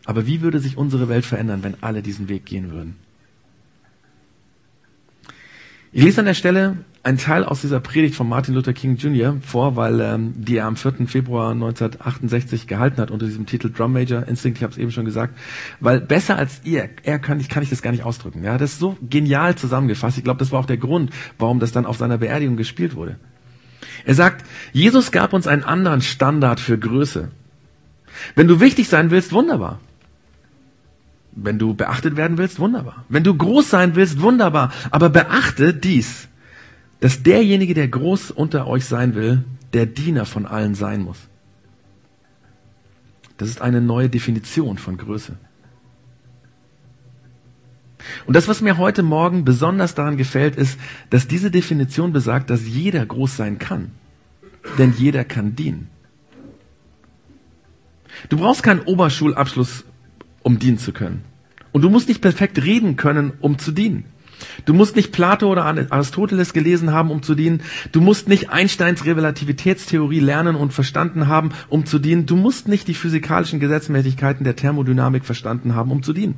[0.04, 2.96] Aber wie würde sich unsere Welt verändern, wenn alle diesen Weg gehen würden?
[5.96, 9.36] Ich lese an der Stelle einen Teil aus dieser Predigt von Martin Luther King Jr.
[9.46, 11.06] vor, weil ähm, die er am 4.
[11.06, 15.04] Februar 1968 gehalten hat unter diesem Titel Drum Major Instinct, ich habe es eben schon
[15.04, 15.38] gesagt,
[15.78, 18.42] weil besser als ihr, er kann ich, kann ich das gar nicht ausdrücken.
[18.42, 20.18] Ja, das ist so genial zusammengefasst.
[20.18, 23.20] Ich glaube, das war auch der Grund, warum das dann auf seiner Beerdigung gespielt wurde.
[24.04, 27.30] Er sagt, Jesus gab uns einen anderen Standard für Größe.
[28.34, 29.78] Wenn du wichtig sein willst, wunderbar.
[31.36, 33.04] Wenn du beachtet werden willst, wunderbar.
[33.08, 34.72] Wenn du groß sein willst, wunderbar.
[34.90, 36.28] Aber beachte dies,
[37.00, 41.18] dass derjenige, der groß unter euch sein will, der Diener von allen sein muss.
[43.36, 45.36] Das ist eine neue Definition von Größe.
[48.26, 50.78] Und das, was mir heute Morgen besonders daran gefällt, ist,
[51.10, 53.90] dass diese Definition besagt, dass jeder groß sein kann.
[54.78, 55.88] Denn jeder kann dienen.
[58.28, 59.84] Du brauchst keinen Oberschulabschluss,
[60.44, 61.24] um dienen zu können.
[61.72, 64.04] Und du musst nicht perfekt reden können, um zu dienen.
[64.64, 67.62] Du musst nicht Plato oder Aristoteles gelesen haben, um zu dienen.
[67.92, 72.26] Du musst nicht Einsteins Relativitätstheorie lernen und verstanden haben, um zu dienen.
[72.26, 76.36] Du musst nicht die physikalischen Gesetzmäßigkeiten der Thermodynamik verstanden haben, um zu dienen.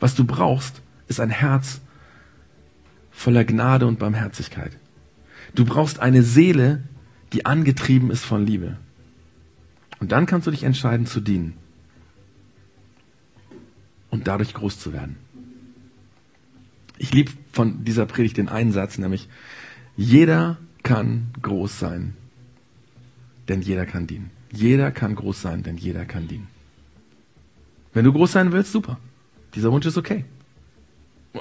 [0.00, 1.80] Was du brauchst, ist ein Herz
[3.10, 4.72] voller Gnade und Barmherzigkeit.
[5.54, 6.82] Du brauchst eine Seele,
[7.32, 8.78] die angetrieben ist von Liebe.
[10.00, 11.54] Und dann kannst du dich entscheiden zu dienen
[14.16, 15.16] und dadurch groß zu werden.
[16.96, 19.28] Ich liebe von dieser Predigt den einen Satz, nämlich
[19.96, 22.14] jeder kann groß sein,
[23.48, 24.30] denn jeder kann dienen.
[24.50, 26.48] Jeder kann groß sein, denn jeder kann dienen.
[27.92, 28.98] Wenn du groß sein willst, super.
[29.54, 30.24] Dieser Wunsch ist okay.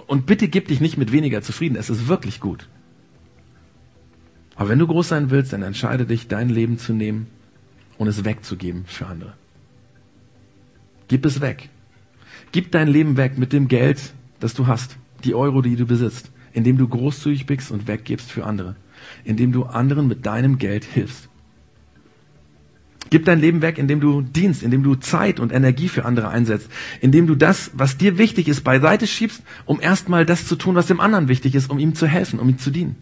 [0.08, 1.78] Und bitte gib dich nicht mit weniger zufrieden.
[1.78, 2.68] Es ist wirklich gut.
[4.56, 7.28] Aber wenn du groß sein willst, dann entscheide dich, dein Leben zu nehmen
[7.98, 9.34] und es wegzugeben für andere.
[11.08, 11.70] Gib es weg.
[12.56, 16.32] Gib dein Leben weg mit dem Geld, das du hast die Euro, die du besitzt,
[16.54, 18.78] indem du großzügig bist und weggibst für andere,
[19.26, 21.28] indem du anderen mit deinem Geld hilfst.
[23.10, 26.70] Gib dein Leben weg, indem du dienst, indem du Zeit und Energie für andere einsetzt,
[27.02, 30.88] indem du das, was dir wichtig ist, beiseite schiebst, um erstmal das zu tun, was
[30.88, 32.96] dem anderen wichtig ist, um ihm zu helfen, um ihm zu dienen.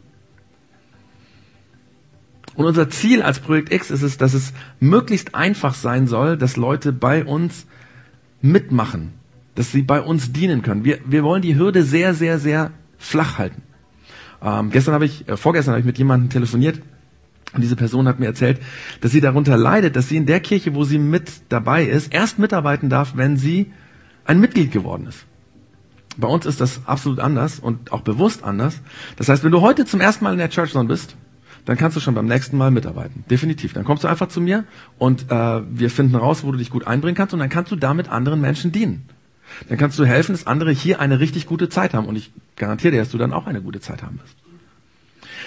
[2.56, 6.58] Und unser Ziel als Projekt X ist es, dass es möglichst einfach sein soll, dass
[6.58, 7.68] Leute bei uns
[8.42, 9.14] mitmachen,
[9.56, 10.84] dass sie bei uns dienen können.
[10.84, 13.62] Wir, wir wollen die Hürde sehr, sehr, sehr flach halten.
[14.42, 16.82] Ähm, gestern habe ich, äh, vorgestern habe ich mit jemandem telefoniert
[17.54, 18.60] und diese Person hat mir erzählt,
[19.02, 22.40] dass sie darunter leidet, dass sie in der Kirche, wo sie mit dabei ist, erst
[22.40, 23.72] mitarbeiten darf, wenn sie
[24.26, 25.26] ein Mitglied geworden ist.
[26.18, 28.82] Bei uns ist das absolut anders und auch bewusst anders.
[29.18, 31.16] Das heißt, wenn du heute zum ersten Mal in der Church Zone bist,
[31.66, 33.24] dann kannst du schon beim nächsten Mal mitarbeiten.
[33.30, 33.74] Definitiv.
[33.74, 34.66] Dann kommst du einfach zu mir
[34.98, 37.76] und äh, wir finden raus, wo du dich gut einbringen kannst und dann kannst du
[37.76, 39.08] damit anderen Menschen dienen.
[39.70, 42.92] Dann kannst du helfen, dass andere hier eine richtig gute Zeit haben und ich garantiere
[42.92, 44.36] dir, dass du dann auch eine gute Zeit haben wirst.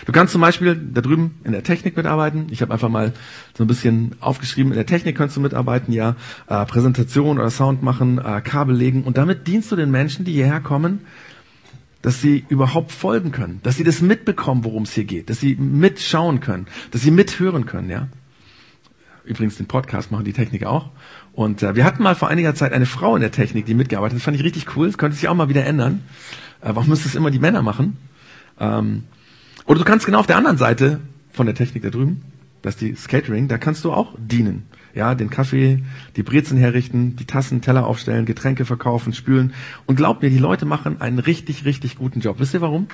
[0.05, 2.49] Du kannst zum Beispiel da drüben in der Technik mitarbeiten.
[2.51, 3.13] Ich habe einfach mal
[3.57, 6.17] so ein bisschen aufgeschrieben, in der Technik kannst du mitarbeiten, ja,
[6.49, 10.33] äh, Präsentation oder Sound machen, äh, Kabel legen und damit dienst du den Menschen, die
[10.33, 11.01] hierher kommen,
[12.03, 15.57] dass sie überhaupt folgen können, dass sie das mitbekommen, worum es hier geht, dass sie
[15.57, 18.09] mitschauen können, dass sie mithören können, ja.
[19.25, 20.91] Übrigens den Podcast machen die Techniker auch.
[21.37, 24.15] Und äh, wir hatten mal vor einiger Zeit eine Frau in der Technik, die mitgearbeitet
[24.15, 24.19] hat.
[24.19, 24.89] Das fand ich richtig cool.
[24.89, 26.03] Das könnte sich auch mal wieder ändern.
[26.61, 27.97] Äh, warum müssen es immer die Männer machen?
[28.59, 29.05] Ähm,
[29.67, 30.99] oder du kannst genau auf der anderen Seite
[31.31, 32.23] von der Technik da drüben,
[32.63, 34.65] das ist die Skatering, da kannst du auch dienen
[34.97, 35.85] ja, den Kaffee,
[36.17, 39.53] die Brezen herrichten, die Tassen, Teller aufstellen, Getränke verkaufen, spülen.
[39.85, 42.37] Und glaubt mir, die Leute machen einen richtig, richtig guten Job.
[42.41, 42.89] Wisst ihr warum?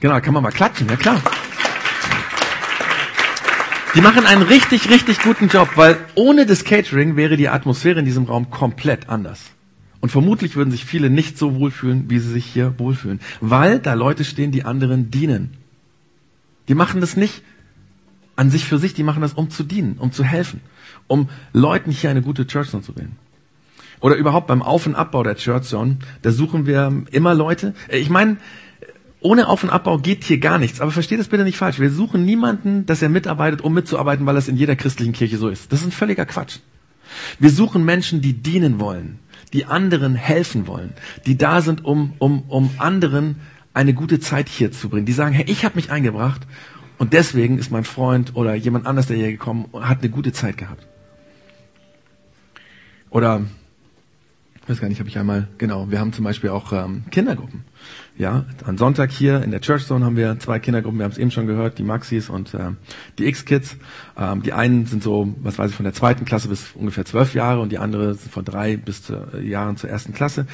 [0.00, 1.20] Genau, kann man mal klatschen, ja klar.
[3.94, 8.04] Die machen einen richtig, richtig guten Job, weil ohne das Catering wäre die Atmosphäre in
[8.04, 9.40] diesem Raum komplett anders.
[10.00, 13.20] Und vermutlich würden sich viele nicht so wohlfühlen, wie sie sich hier wohlfühlen.
[13.40, 15.56] Weil da Leute stehen, die anderen dienen.
[16.66, 17.42] Die machen das nicht,
[18.34, 20.60] an sich für sich, die machen das, um zu dienen, um zu helfen,
[21.06, 23.16] um Leuten hier eine gute Church Zone zu wählen.
[24.00, 27.74] Oder überhaupt beim Auf- und Abbau der Church Zone, da suchen wir immer Leute.
[27.88, 28.38] Äh, ich meine,
[29.24, 30.82] ohne Auf- und Abbau geht hier gar nichts.
[30.82, 31.80] Aber versteht das bitte nicht falsch.
[31.80, 35.48] Wir suchen niemanden, dass er mitarbeitet, um mitzuarbeiten, weil das in jeder christlichen Kirche so
[35.48, 35.72] ist.
[35.72, 36.58] Das ist ein völliger Quatsch.
[37.38, 39.18] Wir suchen Menschen, die dienen wollen,
[39.54, 40.92] die anderen helfen wollen,
[41.24, 43.36] die da sind, um, um, um anderen
[43.72, 45.06] eine gute Zeit hier zu bringen.
[45.06, 46.42] Die sagen, hey, ich habe mich eingebracht
[46.98, 50.58] und deswegen ist mein Freund oder jemand anders, der hier gekommen, hat eine gute Zeit
[50.58, 50.86] gehabt.
[53.08, 53.42] Oder,
[54.62, 57.64] ich weiß gar nicht, habe ich einmal, genau, wir haben zum Beispiel auch ähm, Kindergruppen.
[58.16, 61.18] Ja, am Sonntag hier in der Church Zone haben wir zwei Kindergruppen, wir haben es
[61.18, 62.70] eben schon gehört, die Maxis und äh,
[63.18, 63.76] die X-Kids.
[64.16, 67.34] Ähm, die einen sind so, was weiß ich, von der zweiten Klasse bis ungefähr zwölf
[67.34, 70.46] Jahre und die andere sind von drei bis zu, äh, Jahren zur ersten Klasse.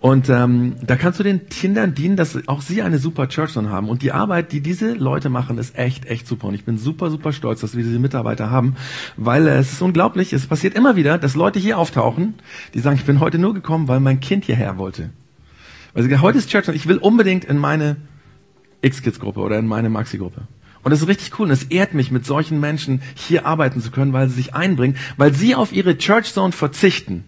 [0.00, 3.70] Und ähm, da kannst du den Kindern dienen, dass auch sie eine super Church Zone
[3.70, 3.88] haben.
[3.88, 6.48] Und die Arbeit, die diese Leute machen, ist echt, echt super.
[6.48, 8.74] Und ich bin super, super stolz, dass wir diese Mitarbeiter haben,
[9.16, 12.34] weil äh, es ist unglaublich, es passiert immer wieder, dass Leute hier auftauchen,
[12.74, 15.10] die sagen, ich bin heute nur gekommen, weil mein Kind hierher wollte.
[15.94, 17.96] Also heute ist Church und ich will unbedingt in meine
[18.82, 20.42] X-Kids-Gruppe oder in meine Maxi-Gruppe.
[20.82, 21.46] Und das ist richtig cool.
[21.46, 24.96] Und es ehrt mich, mit solchen Menschen hier arbeiten zu können, weil sie sich einbringen,
[25.16, 27.24] weil sie auf ihre Church Zone verzichten.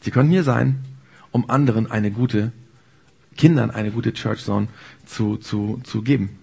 [0.00, 0.80] Sie können hier sein,
[1.30, 2.52] um anderen eine gute,
[3.36, 4.66] Kindern eine gute Church Zone
[5.06, 6.40] zu, zu, zu geben.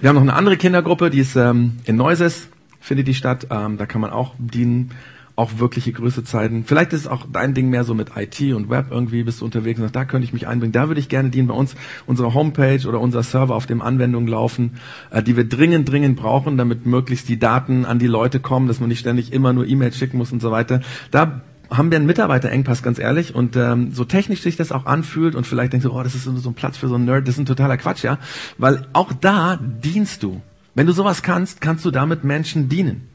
[0.00, 2.48] Wir haben noch eine andere Kindergruppe, die ist ähm, in Neuses
[2.88, 3.46] findet die statt.
[3.50, 4.90] Ähm, da kann man auch dienen,
[5.36, 6.64] auch wirkliche Größe zeigen.
[6.64, 9.44] Vielleicht ist es auch dein Ding mehr so mit IT und Web irgendwie bist du
[9.44, 10.72] unterwegs und sagst, da könnte ich mich einbringen.
[10.72, 11.46] Da würde ich gerne dienen.
[11.46, 14.72] Bei uns unsere Homepage oder unser Server, auf dem Anwendungen laufen,
[15.10, 18.80] äh, die wir dringend, dringend brauchen, damit möglichst die Daten an die Leute kommen, dass
[18.80, 20.80] man nicht ständig immer nur E-Mails schicken muss und so weiter.
[21.12, 23.34] Da haben wir einen Mitarbeiterengpass, ganz ehrlich.
[23.34, 26.24] Und ähm, so technisch sich das auch anfühlt und vielleicht denkst du, oh, das ist
[26.24, 28.18] so ein Platz für so einen Nerd, das ist ein totaler Quatsch, ja.
[28.56, 30.40] Weil auch da dienst du.
[30.78, 33.08] Wenn du sowas kannst, kannst du damit Menschen dienen.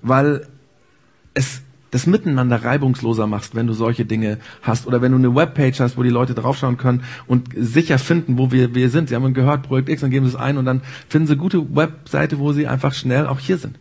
[0.00, 0.46] Weil
[1.34, 4.86] es das Miteinander reibungsloser machst, wenn du solche Dinge hast.
[4.86, 8.52] Oder wenn du eine Webpage hast, wo die Leute draufschauen können und sicher finden, wo
[8.52, 9.10] wir, wir sind.
[9.10, 11.76] Sie haben gehört, Projekt X, dann geben sie es ein und dann finden sie gute
[11.76, 13.78] Webseite, wo sie einfach schnell auch hier sind.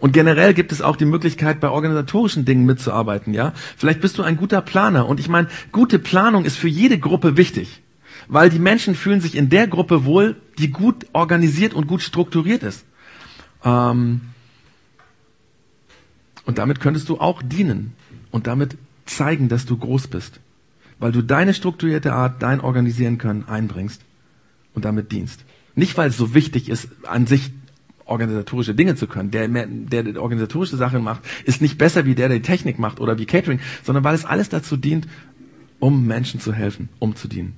[0.00, 3.52] Und generell gibt es auch die Möglichkeit, bei organisatorischen Dingen mitzuarbeiten, ja.
[3.76, 5.06] Vielleicht bist du ein guter Planer.
[5.06, 7.80] Und ich meine, gute Planung ist für jede Gruppe wichtig
[8.28, 12.62] weil die Menschen fühlen sich in der Gruppe wohl, die gut organisiert und gut strukturiert
[12.62, 12.84] ist.
[13.64, 14.20] Ähm
[16.44, 17.92] und damit könntest du auch dienen
[18.30, 20.40] und damit zeigen, dass du groß bist,
[20.98, 24.02] weil du deine strukturierte Art, dein Organisieren können einbringst
[24.74, 25.44] und damit dienst.
[25.74, 27.52] Nicht, weil es so wichtig ist, an sich
[28.04, 29.30] organisatorische Dinge zu können.
[29.30, 33.00] Der, der, der organisatorische Sachen macht, ist nicht besser wie der, der die Technik macht
[33.00, 35.06] oder wie Catering, sondern weil es alles dazu dient,
[35.78, 37.54] um Menschen zu helfen, um zu dienen.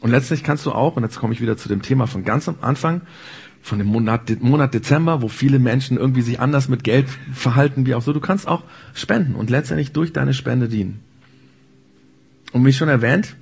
[0.00, 2.48] Und letztlich kannst du auch, und jetzt komme ich wieder zu dem Thema von ganz
[2.48, 3.02] am Anfang,
[3.62, 7.94] von dem Monat, Monat Dezember, wo viele Menschen irgendwie sich anders mit Geld verhalten, wie
[7.94, 8.62] auch so, du kannst auch
[8.94, 11.00] spenden und letztendlich durch deine Spende dienen.
[12.52, 13.36] Und wie schon erwähnt,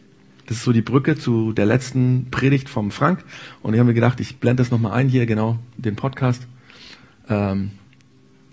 [0.46, 3.24] das ist so die Brücke zu der letzten Predigt vom Frank.
[3.62, 6.46] Und ich habe mir gedacht, ich blende das nochmal ein hier, genau, den Podcast.
[7.28, 7.72] Ähm,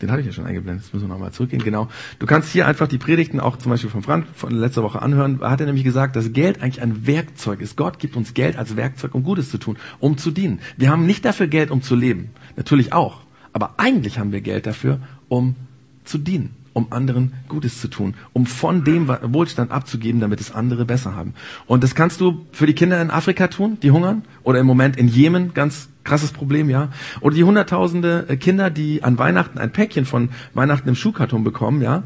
[0.02, 1.64] den hatte ich ja schon eingeblendet, jetzt müssen wir nochmal zurückgehen.
[1.64, 1.88] Genau.
[2.20, 5.40] Du kannst hier einfach die Predigten auch zum Beispiel von Frank von letzter Woche anhören.
[5.40, 7.78] Da hat er nämlich gesagt, dass Geld eigentlich ein Werkzeug ist.
[7.78, 10.60] Gott gibt uns Geld als Werkzeug, um Gutes zu tun, um zu dienen.
[10.78, 12.30] Wir haben nicht dafür Geld, um zu leben.
[12.56, 13.22] Natürlich auch.
[13.54, 15.56] Aber eigentlich haben wir Geld dafür, um
[16.04, 20.86] zu dienen um anderen Gutes zu tun, um von dem Wohlstand abzugeben, damit es andere
[20.86, 21.34] besser haben.
[21.68, 24.96] Und das kannst du für die Kinder in Afrika tun, die hungern, oder im Moment
[24.98, 26.90] in Jemen, ganz krasses Problem, ja.
[27.22, 31.82] Oder die hunderttausende äh, Kinder, die an Weihnachten ein Päckchen von Weihnachten im Schuhkarton bekommen,
[31.82, 32.04] ja.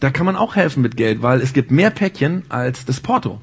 [0.00, 3.40] Da kann man auch helfen mit Geld, weil es gibt mehr Päckchen als das Porto.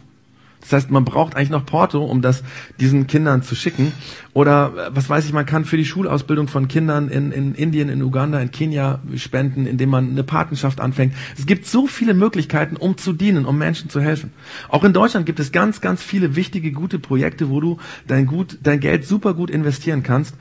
[0.62, 2.44] Das heißt, man braucht eigentlich noch Porto, um das
[2.80, 3.92] diesen Kindern zu schicken.
[4.34, 7.90] Oder äh, was weiß ich, man kann für die Schulausbildung von Kindern in, in Indien,
[7.90, 11.14] in Uganda, in Kenia spenden, indem man eine Patenschaft anfängt.
[11.38, 14.32] Es gibt so viele Möglichkeiten, um zu dienen, um Menschen zu helfen.
[14.70, 18.60] Auch in Deutschland gibt es ganz, ganz viele wichtige, gute Projekte, wo du dein, gut,
[18.64, 20.36] dein Geld super gut investieren kannst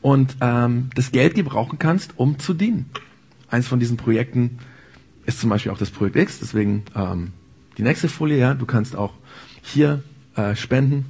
[0.00, 2.86] und ähm, das Geld gebrauchen kannst, um zu dienen.
[3.50, 4.58] Eins von diesen Projekten
[5.26, 6.38] ist zum Beispiel auch das Projekt X.
[6.40, 7.32] Deswegen ähm,
[7.78, 9.14] die nächste Folie, ja, du kannst auch
[9.64, 10.02] hier
[10.36, 11.06] äh, spenden,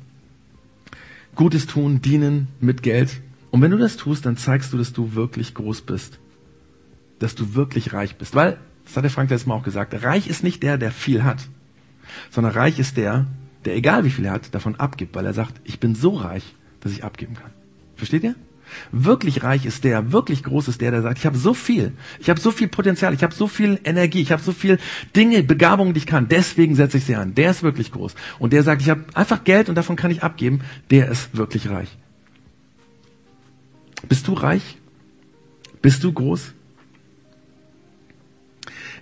[1.35, 3.21] Gutes tun, dienen mit Geld.
[3.51, 6.21] Und wenn du das tust, dann zeigst du, dass du wirklich groß bist.
[7.19, 8.35] Dass du wirklich reich bist.
[8.35, 11.25] Weil, das hat der Frank letztes Mal auch gesagt, reich ist nicht der, der viel
[11.25, 11.49] hat,
[12.31, 13.27] sondern reich ist der,
[13.65, 16.55] der egal wie viel er hat, davon abgibt, weil er sagt, ich bin so reich,
[16.81, 17.51] dass ich abgeben kann.
[17.97, 18.35] Versteht ihr?
[18.93, 22.31] Wirklich reich ist der, wirklich groß ist der, der sagt, ich habe so viel, ich
[22.31, 24.79] habe so viel Potenzial, ich habe so viel Energie, ich habe so viel
[25.17, 27.35] Dinge, Begabungen, die ich kann, deswegen setze ich sie an.
[27.35, 28.15] Der ist wirklich groß.
[28.39, 30.61] Und der sagt, ich habe einfach Geld und davon kann ich abgeben,
[30.91, 31.89] der ist wirklich reich.
[34.09, 34.79] Bist du reich?
[35.83, 36.53] Bist du groß?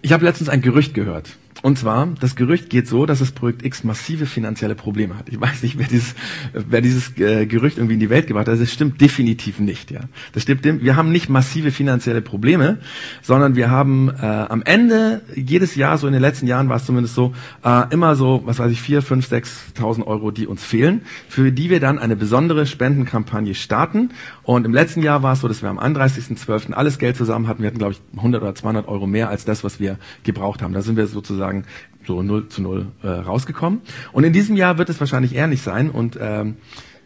[0.03, 1.31] Ich habe letztens ein Gerücht gehört.
[1.63, 5.29] Und zwar, das Gerücht geht so, dass das Projekt X massive finanzielle Probleme hat.
[5.29, 6.17] Ich weiß nicht, wer dieses,
[6.53, 8.61] wer dieses äh, Gerücht irgendwie in die Welt gebracht hat.
[8.61, 9.93] Das stimmt definitiv nicht.
[9.93, 10.01] Ja,
[10.33, 10.65] das stimmt.
[10.65, 12.79] Wir haben nicht massive finanzielle Probleme,
[13.23, 16.85] sondern wir haben äh, am Ende jedes Jahr, so in den letzten Jahren war es
[16.85, 17.33] zumindest so,
[17.65, 21.71] äh, immer so, was weiß ich, vier, fünf, sechstausend Euro, die uns fehlen, für die
[21.71, 24.11] wir dann eine besondere Spendenkampagne starten.
[24.43, 26.73] Und im letzten Jahr war es so, dass wir am 31.12.
[26.73, 27.63] alles Geld zusammen hatten.
[27.63, 30.73] Wir hatten, glaube ich, 100 oder 200 Euro mehr als das, was wir gebraucht haben.
[30.73, 31.65] Da sind wir sozusagen sozusagen
[32.07, 33.81] so null zu null äh, rausgekommen.
[34.13, 35.91] Und in diesem Jahr wird es wahrscheinlich nicht sein.
[35.91, 36.57] Und ähm,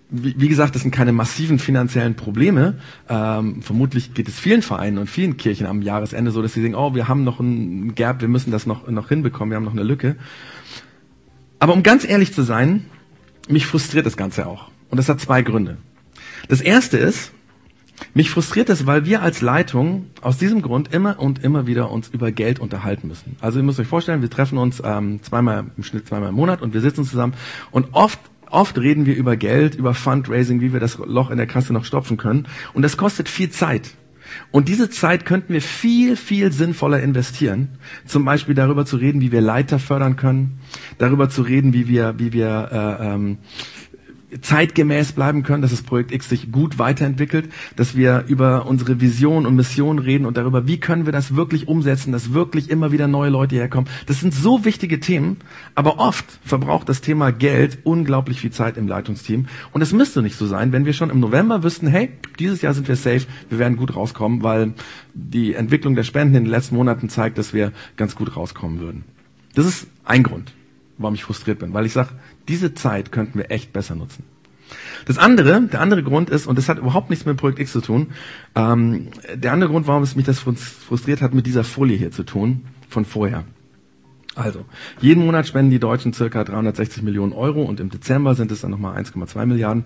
[0.08, 2.78] wie, wie gesagt, das sind keine massiven finanziellen Probleme.
[3.08, 6.78] Ähm, vermutlich geht es vielen Vereinen und vielen Kirchen am Jahresende so, dass sie denken,
[6.78, 9.72] oh, wir haben noch ein Gap, wir müssen das noch, noch hinbekommen, wir haben noch
[9.72, 10.16] eine Lücke.
[11.58, 12.86] Aber um ganz ehrlich zu sein,
[13.48, 14.70] mich frustriert das Ganze auch.
[14.90, 15.76] Und das hat zwei Gründe.
[16.48, 17.32] Das erste ist,
[18.14, 22.08] mich frustriert es, weil wir als Leitung aus diesem Grund immer und immer wieder uns
[22.08, 23.36] über Geld unterhalten müssen.
[23.40, 26.62] Also ihr müsst euch vorstellen, wir treffen uns ähm, zweimal im Schnitt zweimal im Monat
[26.62, 27.34] und wir sitzen zusammen
[27.70, 31.48] und oft oft reden wir über Geld, über Fundraising, wie wir das Loch in der
[31.48, 33.94] Kasse noch stopfen können und das kostet viel Zeit.
[34.50, 37.68] Und diese Zeit könnten wir viel, viel sinnvoller investieren.
[38.06, 40.58] Zum Beispiel darüber zu reden, wie wir Leiter fördern können,
[40.98, 42.68] darüber zu reden, wie wir, wie wir
[43.00, 43.38] äh, ähm,
[44.40, 49.46] zeitgemäß bleiben können, dass das Projekt X sich gut weiterentwickelt, dass wir über unsere Vision
[49.46, 53.08] und Mission reden und darüber, wie können wir das wirklich umsetzen, dass wirklich immer wieder
[53.08, 53.88] neue Leute herkommen.
[54.06, 55.38] Das sind so wichtige Themen,
[55.74, 60.36] aber oft verbraucht das Thema Geld unglaublich viel Zeit im Leitungsteam und es müsste nicht
[60.36, 63.58] so sein, wenn wir schon im November wüssten, hey, dieses Jahr sind wir safe, wir
[63.58, 64.74] werden gut rauskommen, weil
[65.14, 69.04] die Entwicklung der Spenden in den letzten Monaten zeigt, dass wir ganz gut rauskommen würden.
[69.54, 70.52] Das ist ein Grund,
[70.98, 72.10] warum ich frustriert bin, weil ich sage,
[72.48, 74.24] diese Zeit könnten wir echt besser nutzen.
[75.04, 77.80] Das andere, der andere Grund ist, und das hat überhaupt nichts mit Projekt X zu
[77.80, 78.08] tun,
[78.56, 82.24] ähm, der andere Grund, warum es mich das frustriert hat, mit dieser Folie hier zu
[82.24, 83.44] tun, von vorher.
[84.34, 84.66] Also,
[85.00, 88.70] jeden Monat spenden die Deutschen circa 360 Millionen Euro und im Dezember sind es dann
[88.70, 89.84] nochmal 1,2 Milliarden.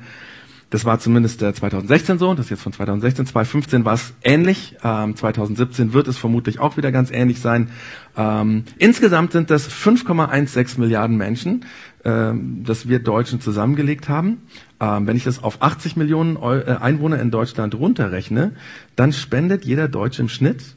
[0.70, 3.26] Das war zumindest äh, 2016 so, das ist jetzt von 2016.
[3.26, 4.76] 2015 war es ähnlich.
[4.84, 7.70] Ähm, 2017 wird es vermutlich auch wieder ganz ähnlich sein.
[8.16, 11.64] Ähm, insgesamt sind das 5,16 Milliarden Menschen,
[12.04, 14.42] ähm, das wir Deutschen zusammengelegt haben.
[14.78, 18.52] Ähm, wenn ich das auf 80 Millionen äh, Einwohner in Deutschland runterrechne,
[18.94, 20.76] dann spendet jeder Deutsche im Schnitt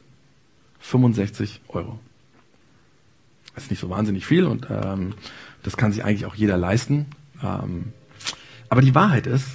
[0.80, 2.00] 65 Euro.
[3.54, 5.14] Das ist nicht so wahnsinnig viel und ähm,
[5.62, 7.06] das kann sich eigentlich auch jeder leisten.
[7.40, 7.92] Ähm,
[8.68, 9.46] aber die Wahrheit ist,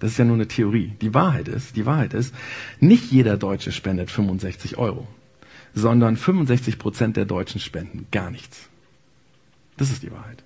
[0.00, 0.92] das ist ja nur eine Theorie.
[1.00, 2.34] Die Wahrheit ist, die Wahrheit ist,
[2.80, 5.06] nicht jeder Deutsche spendet 65 Euro,
[5.74, 8.68] sondern 65 Prozent der Deutschen spenden gar nichts.
[9.76, 10.42] Das ist die Wahrheit.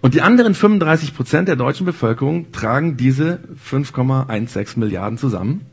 [0.00, 5.66] Und die anderen 35 Prozent der deutschen Bevölkerung tragen diese 5,16 Milliarden zusammen.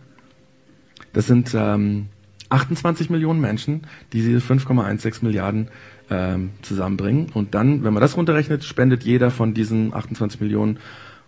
[1.14, 2.08] Das sind ähm,
[2.50, 3.82] 28 Millionen Menschen,
[4.14, 5.70] die diese 5,16 Milliarden
[6.10, 7.30] ähm, zusammenbringen.
[7.34, 10.80] Und dann, wenn man das runterrechnet, spendet jeder von diesen 28 Millionen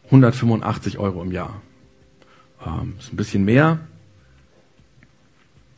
[0.07, 1.61] 185 Euro im Jahr.
[2.65, 3.79] Ähm, ist ein bisschen mehr.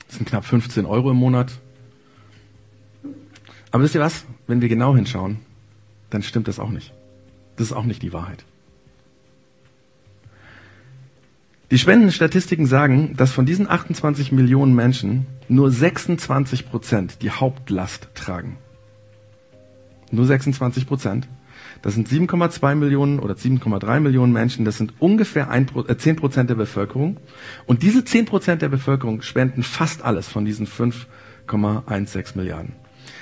[0.07, 1.51] Das sind knapp 15 Euro im Monat.
[3.71, 4.25] Aber wisst ihr was?
[4.47, 5.39] Wenn wir genau hinschauen,
[6.09, 6.93] dann stimmt das auch nicht.
[7.57, 8.43] Das ist auch nicht die Wahrheit.
[11.71, 18.57] Die Spendenstatistiken sagen, dass von diesen 28 Millionen Menschen nur 26 Prozent die Hauptlast tragen.
[20.11, 21.27] Nur 26 Prozent.
[21.81, 24.65] Das sind 7,2 Millionen oder 7,3 Millionen Menschen.
[24.65, 27.17] Das sind ungefähr 10 äh, Prozent der Bevölkerung.
[27.65, 32.73] Und diese 10 Prozent der Bevölkerung spenden fast alles von diesen 5,16 Milliarden.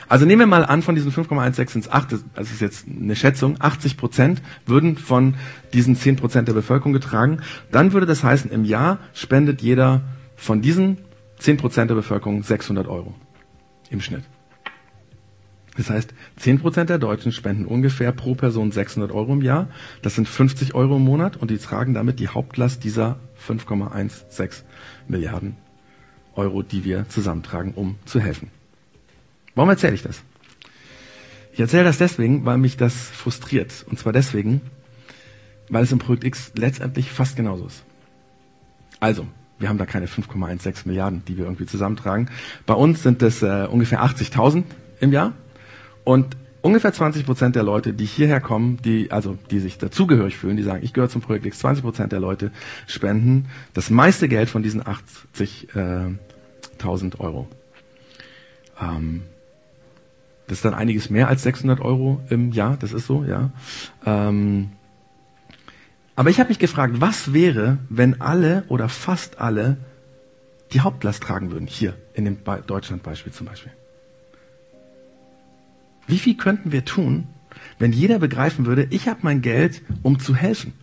[0.09, 3.57] Also nehmen wir mal an, von diesen 5,16 ins 8, das ist jetzt eine Schätzung,
[3.59, 5.35] 80 Prozent würden von
[5.73, 7.41] diesen 10 Prozent der Bevölkerung getragen.
[7.71, 10.01] Dann würde das heißen, im Jahr spendet jeder
[10.35, 10.97] von diesen
[11.39, 13.13] 10 Prozent der Bevölkerung 600 Euro
[13.89, 14.23] im Schnitt.
[15.77, 19.69] Das heißt, 10 Prozent der Deutschen spenden ungefähr pro Person 600 Euro im Jahr.
[20.01, 24.63] Das sind 50 Euro im Monat und die tragen damit die Hauptlast dieser 5,16
[25.07, 25.55] Milliarden
[26.35, 28.49] Euro, die wir zusammentragen, um zu helfen.
[29.55, 30.23] Warum erzähle ich das?
[31.53, 33.85] Ich erzähle das deswegen, weil mich das frustriert.
[33.89, 34.61] Und zwar deswegen,
[35.69, 37.83] weil es im Projekt X letztendlich fast genauso ist.
[38.99, 39.27] Also,
[39.59, 42.29] wir haben da keine 5,16 Milliarden, die wir irgendwie zusammentragen.
[42.65, 44.63] Bei uns sind es äh, ungefähr 80.000
[44.99, 45.33] im Jahr.
[46.07, 50.55] Und ungefähr 20 Prozent der Leute, die hierher kommen, die, also, die sich dazugehörig fühlen,
[50.55, 52.51] die sagen, ich gehöre zum Projekt X, 20 Prozent der Leute
[52.85, 57.49] spenden das meiste Geld von diesen 80.000 äh, Euro.
[58.79, 59.23] Ähm,
[60.47, 63.51] das ist dann einiges mehr als 600 Euro im Jahr, das ist so, ja.
[64.05, 64.69] Ähm,
[66.15, 69.75] aber ich habe mich gefragt, was wäre, wenn alle oder fast alle
[70.71, 73.73] die Hauptlast tragen würden, hier in dem Deutschlandbeispiel zum Beispiel.
[76.07, 77.27] Wie viel könnten wir tun,
[77.79, 80.73] wenn jeder begreifen würde, ich habe mein Geld, um zu helfen?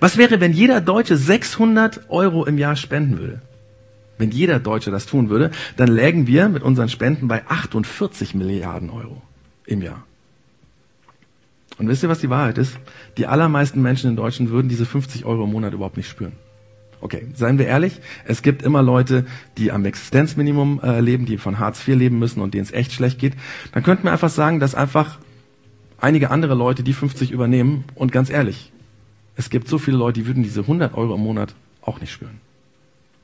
[0.00, 3.42] Was wäre, wenn jeder Deutsche 600 Euro im Jahr spenden würde?
[4.18, 8.90] Wenn jeder Deutsche das tun würde, dann lägen wir mit unseren Spenden bei 48 Milliarden
[8.90, 9.20] Euro
[9.66, 10.04] im Jahr.
[11.78, 12.78] Und wisst ihr, was die Wahrheit ist?
[13.16, 16.34] Die allermeisten Menschen in Deutschland würden diese 50 Euro im Monat überhaupt nicht spüren.
[17.02, 19.26] Okay, seien wir ehrlich, es gibt immer Leute,
[19.58, 22.92] die am Existenzminimum äh, leben, die von Hartz IV leben müssen und denen es echt
[22.92, 23.34] schlecht geht.
[23.72, 25.18] Dann könnten wir einfach sagen, dass einfach
[25.98, 27.82] einige andere Leute die 50 übernehmen.
[27.96, 28.70] Und ganz ehrlich,
[29.34, 32.40] es gibt so viele Leute, die würden diese 100 Euro im Monat auch nicht spüren.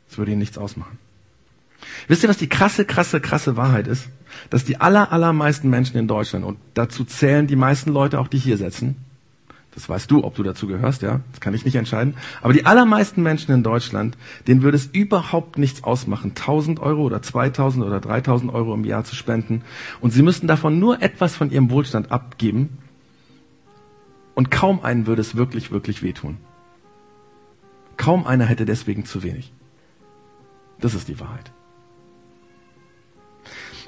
[0.08, 0.98] Das würde ihnen nichts ausmachen.
[2.08, 4.08] Wisst ihr, was die krasse, krasse, krasse Wahrheit ist?
[4.50, 8.38] Dass die aller, allermeisten Menschen in Deutschland, und dazu zählen die meisten Leute auch, die
[8.38, 8.96] hier sitzen,
[9.74, 12.66] das weißt du, ob du dazu gehörst, ja, das kann ich nicht entscheiden, aber die
[12.66, 14.16] allermeisten Menschen in Deutschland,
[14.46, 19.04] denen würde es überhaupt nichts ausmachen, 1000 Euro oder 2000 oder 3000 Euro im Jahr
[19.04, 19.62] zu spenden,
[20.00, 22.78] und sie müssten davon nur etwas von ihrem Wohlstand abgeben,
[24.34, 26.36] und kaum einen würde es wirklich, wirklich wehtun.
[27.96, 29.52] Kaum einer hätte deswegen zu wenig.
[30.80, 31.50] Das ist die Wahrheit.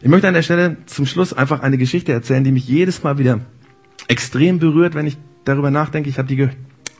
[0.03, 3.19] Ich möchte an der Stelle zum Schluss einfach eine Geschichte erzählen, die mich jedes Mal
[3.19, 3.41] wieder
[4.09, 6.09] extrem berührt, wenn ich darüber nachdenke.
[6.09, 6.49] Ich habe die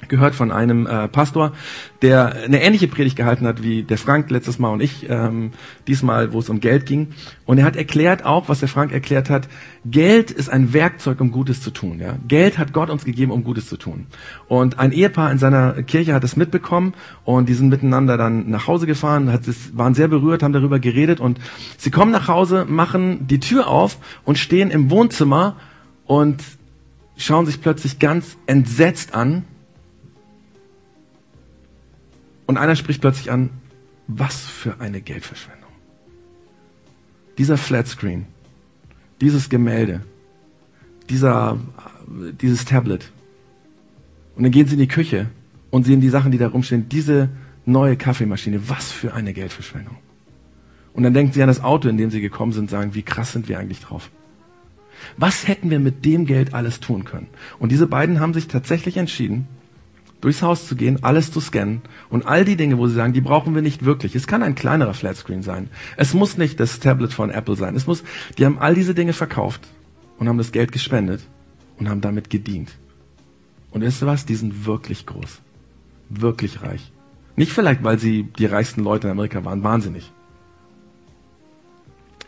[0.09, 1.53] gehört von einem äh, Pastor,
[2.03, 5.53] der eine ähnliche Predigt gehalten hat wie der Frank letztes Mal und ich ähm,
[5.87, 7.09] diesmal, wo es um Geld ging.
[7.45, 9.49] Und er hat erklärt auch, was der Frank erklärt hat,
[9.85, 12.01] Geld ist ein Werkzeug, um Gutes zu tun.
[12.01, 12.17] Ja?
[12.27, 14.07] Geld hat Gott uns gegeben, um Gutes zu tun.
[14.49, 18.67] Und ein Ehepaar in seiner Kirche hat es mitbekommen und die sind miteinander dann nach
[18.67, 21.41] Hause gefahren, hat waren sehr berührt, haben darüber geredet und
[21.77, 25.57] sie kommen nach Hause, machen die Tür auf und stehen im Wohnzimmer
[26.05, 26.43] und
[27.21, 29.45] schauen sich plötzlich ganz entsetzt an
[32.47, 33.51] und einer spricht plötzlich an,
[34.07, 35.71] was für eine Geldverschwendung.
[37.39, 38.27] Dieser Flatscreen,
[39.21, 40.01] dieses Gemälde,
[41.09, 41.59] dieser,
[42.41, 43.13] dieses Tablet.
[44.35, 45.27] Und dann gehen sie in die Küche
[45.71, 46.89] und sehen die Sachen, die da rumstehen.
[46.89, 47.29] Diese
[47.67, 49.97] neue Kaffeemaschine, was für eine Geldverschwendung.
[50.95, 53.33] Und dann denken sie an das Auto, in dem sie gekommen sind, sagen, wie krass
[53.33, 54.11] sind wir eigentlich drauf.
[55.17, 57.29] Was hätten wir mit dem Geld alles tun können?
[57.59, 59.49] Und diese beiden haben sich tatsächlich entschieden,
[60.21, 63.21] durchs Haus zu gehen, alles zu scannen und all die Dinge, wo sie sagen, die
[63.21, 64.15] brauchen wir nicht wirklich.
[64.15, 65.71] Es kann ein kleinerer Flatscreen sein.
[65.97, 67.75] Es muss nicht das Tablet von Apple sein.
[67.77, 68.05] Es muss,
[68.37, 69.67] die haben all diese Dinge verkauft
[70.19, 71.23] und haben das Geld gespendet
[71.79, 72.71] und haben damit gedient.
[73.71, 74.27] Und wisst ihr was?
[74.27, 75.41] Die sind wirklich groß.
[76.11, 76.93] Wirklich reich.
[77.37, 79.63] Nicht vielleicht, weil sie die reichsten Leute in Amerika waren.
[79.63, 80.13] Wahnsinnig.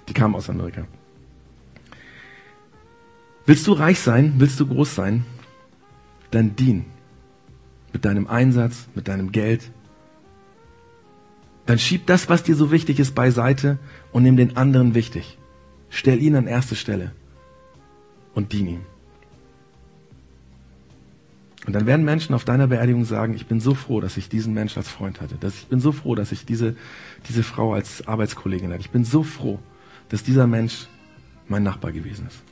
[0.08, 0.86] Die kamen aus Amerika.
[3.46, 4.34] Willst du reich sein?
[4.38, 5.24] Willst du groß sein?
[6.30, 6.84] Dann dien.
[7.92, 9.70] Mit deinem Einsatz, mit deinem Geld.
[11.66, 13.78] Dann schieb das, was dir so wichtig ist, beiseite
[14.12, 15.38] und nimm den anderen wichtig.
[15.90, 17.12] Stell ihn an erste Stelle
[18.34, 18.80] und dien ihm.
[21.66, 24.52] Und dann werden Menschen auf deiner Beerdigung sagen, ich bin so froh, dass ich diesen
[24.52, 25.36] Mensch als Freund hatte.
[25.36, 26.74] Dass ich bin so froh, dass ich diese,
[27.28, 28.80] diese Frau als Arbeitskollegin hatte.
[28.80, 29.60] Ich bin so froh,
[30.08, 30.88] dass dieser Mensch
[31.46, 32.42] mein Nachbar gewesen ist.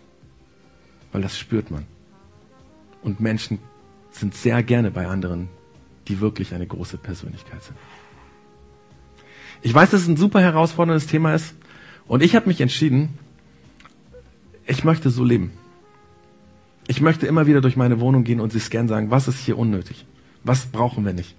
[1.13, 1.87] Weil das spürt man.
[3.03, 3.59] Und Menschen
[4.11, 5.49] sind sehr gerne bei anderen,
[6.09, 7.77] die wirklich eine große Persönlichkeit sind.
[9.63, 11.55] Ich weiß, dass es ein super herausforderndes Thema ist.
[12.07, 13.19] Und ich habe mich entschieden,
[14.67, 15.53] ich möchte so leben.
[16.89, 19.59] Ich möchte immer wieder durch meine Wohnung gehen und sie scannen sagen, was ist hier
[19.59, 20.07] unnötig?
[20.43, 21.37] Was brauchen wir nicht?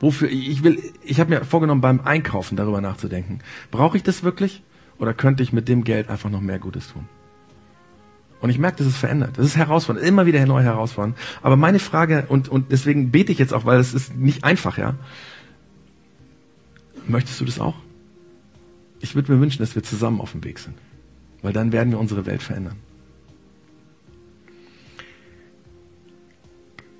[0.00, 3.40] Wofür ich will ich habe mir vorgenommen beim Einkaufen darüber nachzudenken.
[3.70, 4.62] Brauche ich das wirklich
[4.98, 7.08] oder könnte ich mit dem Geld einfach noch mehr Gutes tun?
[8.40, 9.38] Und ich merke, das ist verändert.
[9.38, 11.16] Das ist herausfordernd, immer wieder neu herausfordernd.
[11.42, 14.78] Aber meine Frage, und, und deswegen bete ich jetzt auch, weil es ist nicht einfach,
[14.78, 14.94] ja.
[17.06, 17.76] Möchtest du das auch?
[19.00, 20.76] Ich würde mir wünschen, dass wir zusammen auf dem Weg sind.
[21.42, 22.76] Weil dann werden wir unsere Welt verändern.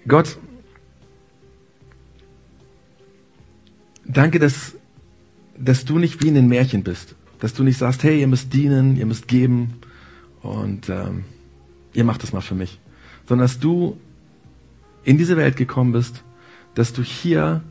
[0.09, 0.39] Gott,
[4.05, 4.77] danke, dass,
[5.59, 7.17] dass du nicht wie in den Märchen bist.
[7.41, 9.81] Dass du nicht sagst, hey, ihr müsst dienen, ihr müsst geben
[10.47, 11.25] und ähm,
[11.93, 12.79] ihr macht das mal für mich.
[13.27, 13.99] Sondern dass du
[15.05, 16.23] in diese Welt gekommen bist,
[16.75, 17.63] dass du hier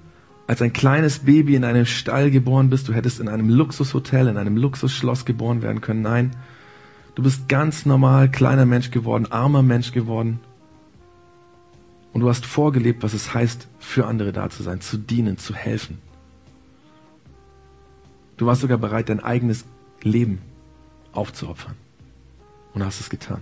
[0.48, 2.88] als ein kleines Baby in einem Stall geboren bist.
[2.88, 6.02] Du hättest in einem Luxushotel, in einem Luxusschloss geboren werden können.
[6.02, 6.36] Nein,
[7.16, 10.40] du bist ganz normal kleiner Mensch geworden, armer Mensch geworden.
[12.14, 15.54] Und du hast vorgelebt, was es heißt, für andere da zu sein, zu dienen, zu
[15.54, 15.98] helfen.
[18.38, 19.66] Du warst sogar bereit, dein eigenes
[20.02, 20.40] Leben
[21.12, 21.76] aufzuopfern.
[22.76, 23.42] Und hast es getan.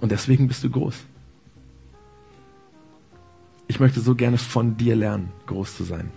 [0.00, 0.94] Und deswegen bist du groß.
[3.66, 6.10] Ich möchte so gerne von dir lernen, groß zu sein.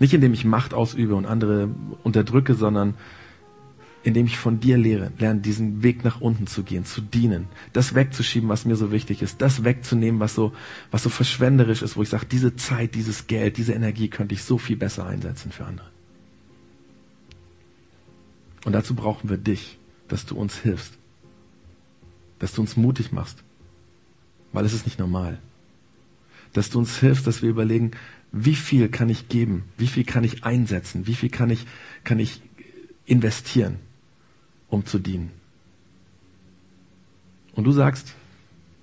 [0.00, 1.68] Nicht indem ich Macht ausübe und andere
[2.02, 2.94] unterdrücke, sondern
[4.02, 7.94] indem ich von dir lehre, lerne, diesen Weg nach unten zu gehen, zu dienen, das
[7.94, 10.52] wegzuschieben, was mir so wichtig ist, das wegzunehmen, was so,
[10.90, 14.42] was so verschwenderisch ist, wo ich sage, diese Zeit, dieses Geld, diese Energie könnte ich
[14.42, 15.91] so viel besser einsetzen für andere.
[18.64, 20.94] Und dazu brauchen wir dich, dass du uns hilfst,
[22.38, 23.42] dass du uns mutig machst,
[24.52, 25.38] weil es ist nicht normal.
[26.52, 27.92] Dass du uns hilfst, dass wir überlegen,
[28.30, 31.66] wie viel kann ich geben, wie viel kann ich einsetzen, wie viel kann ich,
[32.04, 32.42] kann ich
[33.06, 33.78] investieren
[34.72, 35.30] um zu dienen.
[37.54, 38.14] Und du sagst,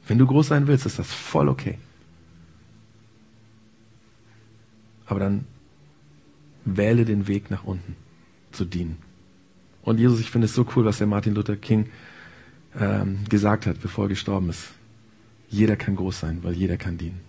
[0.07, 1.79] wenn du groß sein willst, ist das voll okay.
[5.07, 5.45] Aber dann
[6.65, 7.95] wähle den Weg nach unten
[8.51, 8.97] zu dienen.
[9.81, 11.89] Und Jesus, ich finde es so cool, was der Martin Luther King
[12.79, 14.69] ähm, gesagt hat, bevor er gestorben ist.
[15.49, 17.21] Jeder kann groß sein, weil jeder kann dienen.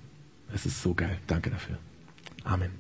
[0.53, 1.19] Es ist so geil.
[1.27, 1.79] Danke dafür.
[2.45, 2.80] Amen.